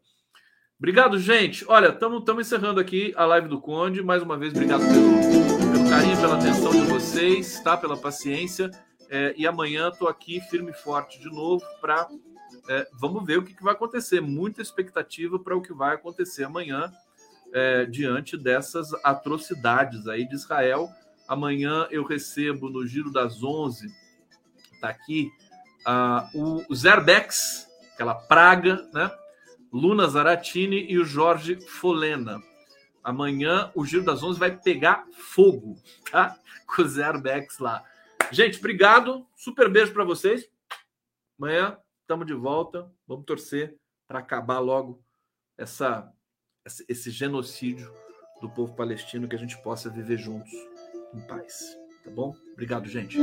[0.78, 1.64] Obrigado, gente.
[1.66, 4.02] Olha, estamos encerrando aqui a live do Conde.
[4.02, 7.78] Mais uma vez, obrigado pelo, pelo carinho, pela atenção de vocês, tá?
[7.78, 8.70] Pela paciência.
[9.08, 12.08] É, e amanhã estou aqui firme e forte de novo para.
[12.68, 14.20] É, vamos ver o que, que, vai acontecer.
[14.20, 16.92] Muita expectativa para o que vai acontecer amanhã
[17.52, 20.90] é, diante dessas atrocidades aí de Israel.
[21.28, 23.92] Amanhã eu recebo no Giro das 11,
[24.72, 25.30] está aqui,
[25.86, 29.10] uh, o Zerbex, aquela praga, né?
[29.72, 32.40] Luna Zaratini e o Jorge Folena.
[33.02, 35.76] Amanhã o Giro das 11 vai pegar fogo,
[36.10, 36.36] tá?
[36.66, 37.82] Com o Zerbex lá.
[38.32, 39.26] Gente, obrigado.
[39.36, 40.48] Super beijo para vocês.
[41.38, 42.90] Amanhã estamos de volta.
[43.06, 43.76] Vamos torcer
[44.08, 45.02] para acabar logo
[45.56, 46.12] essa,
[46.88, 47.92] esse genocídio
[48.40, 50.52] do povo palestino, que a gente possa viver juntos
[51.14, 51.76] em paz.
[52.04, 52.36] Tá bom?
[52.52, 53.18] Obrigado, gente.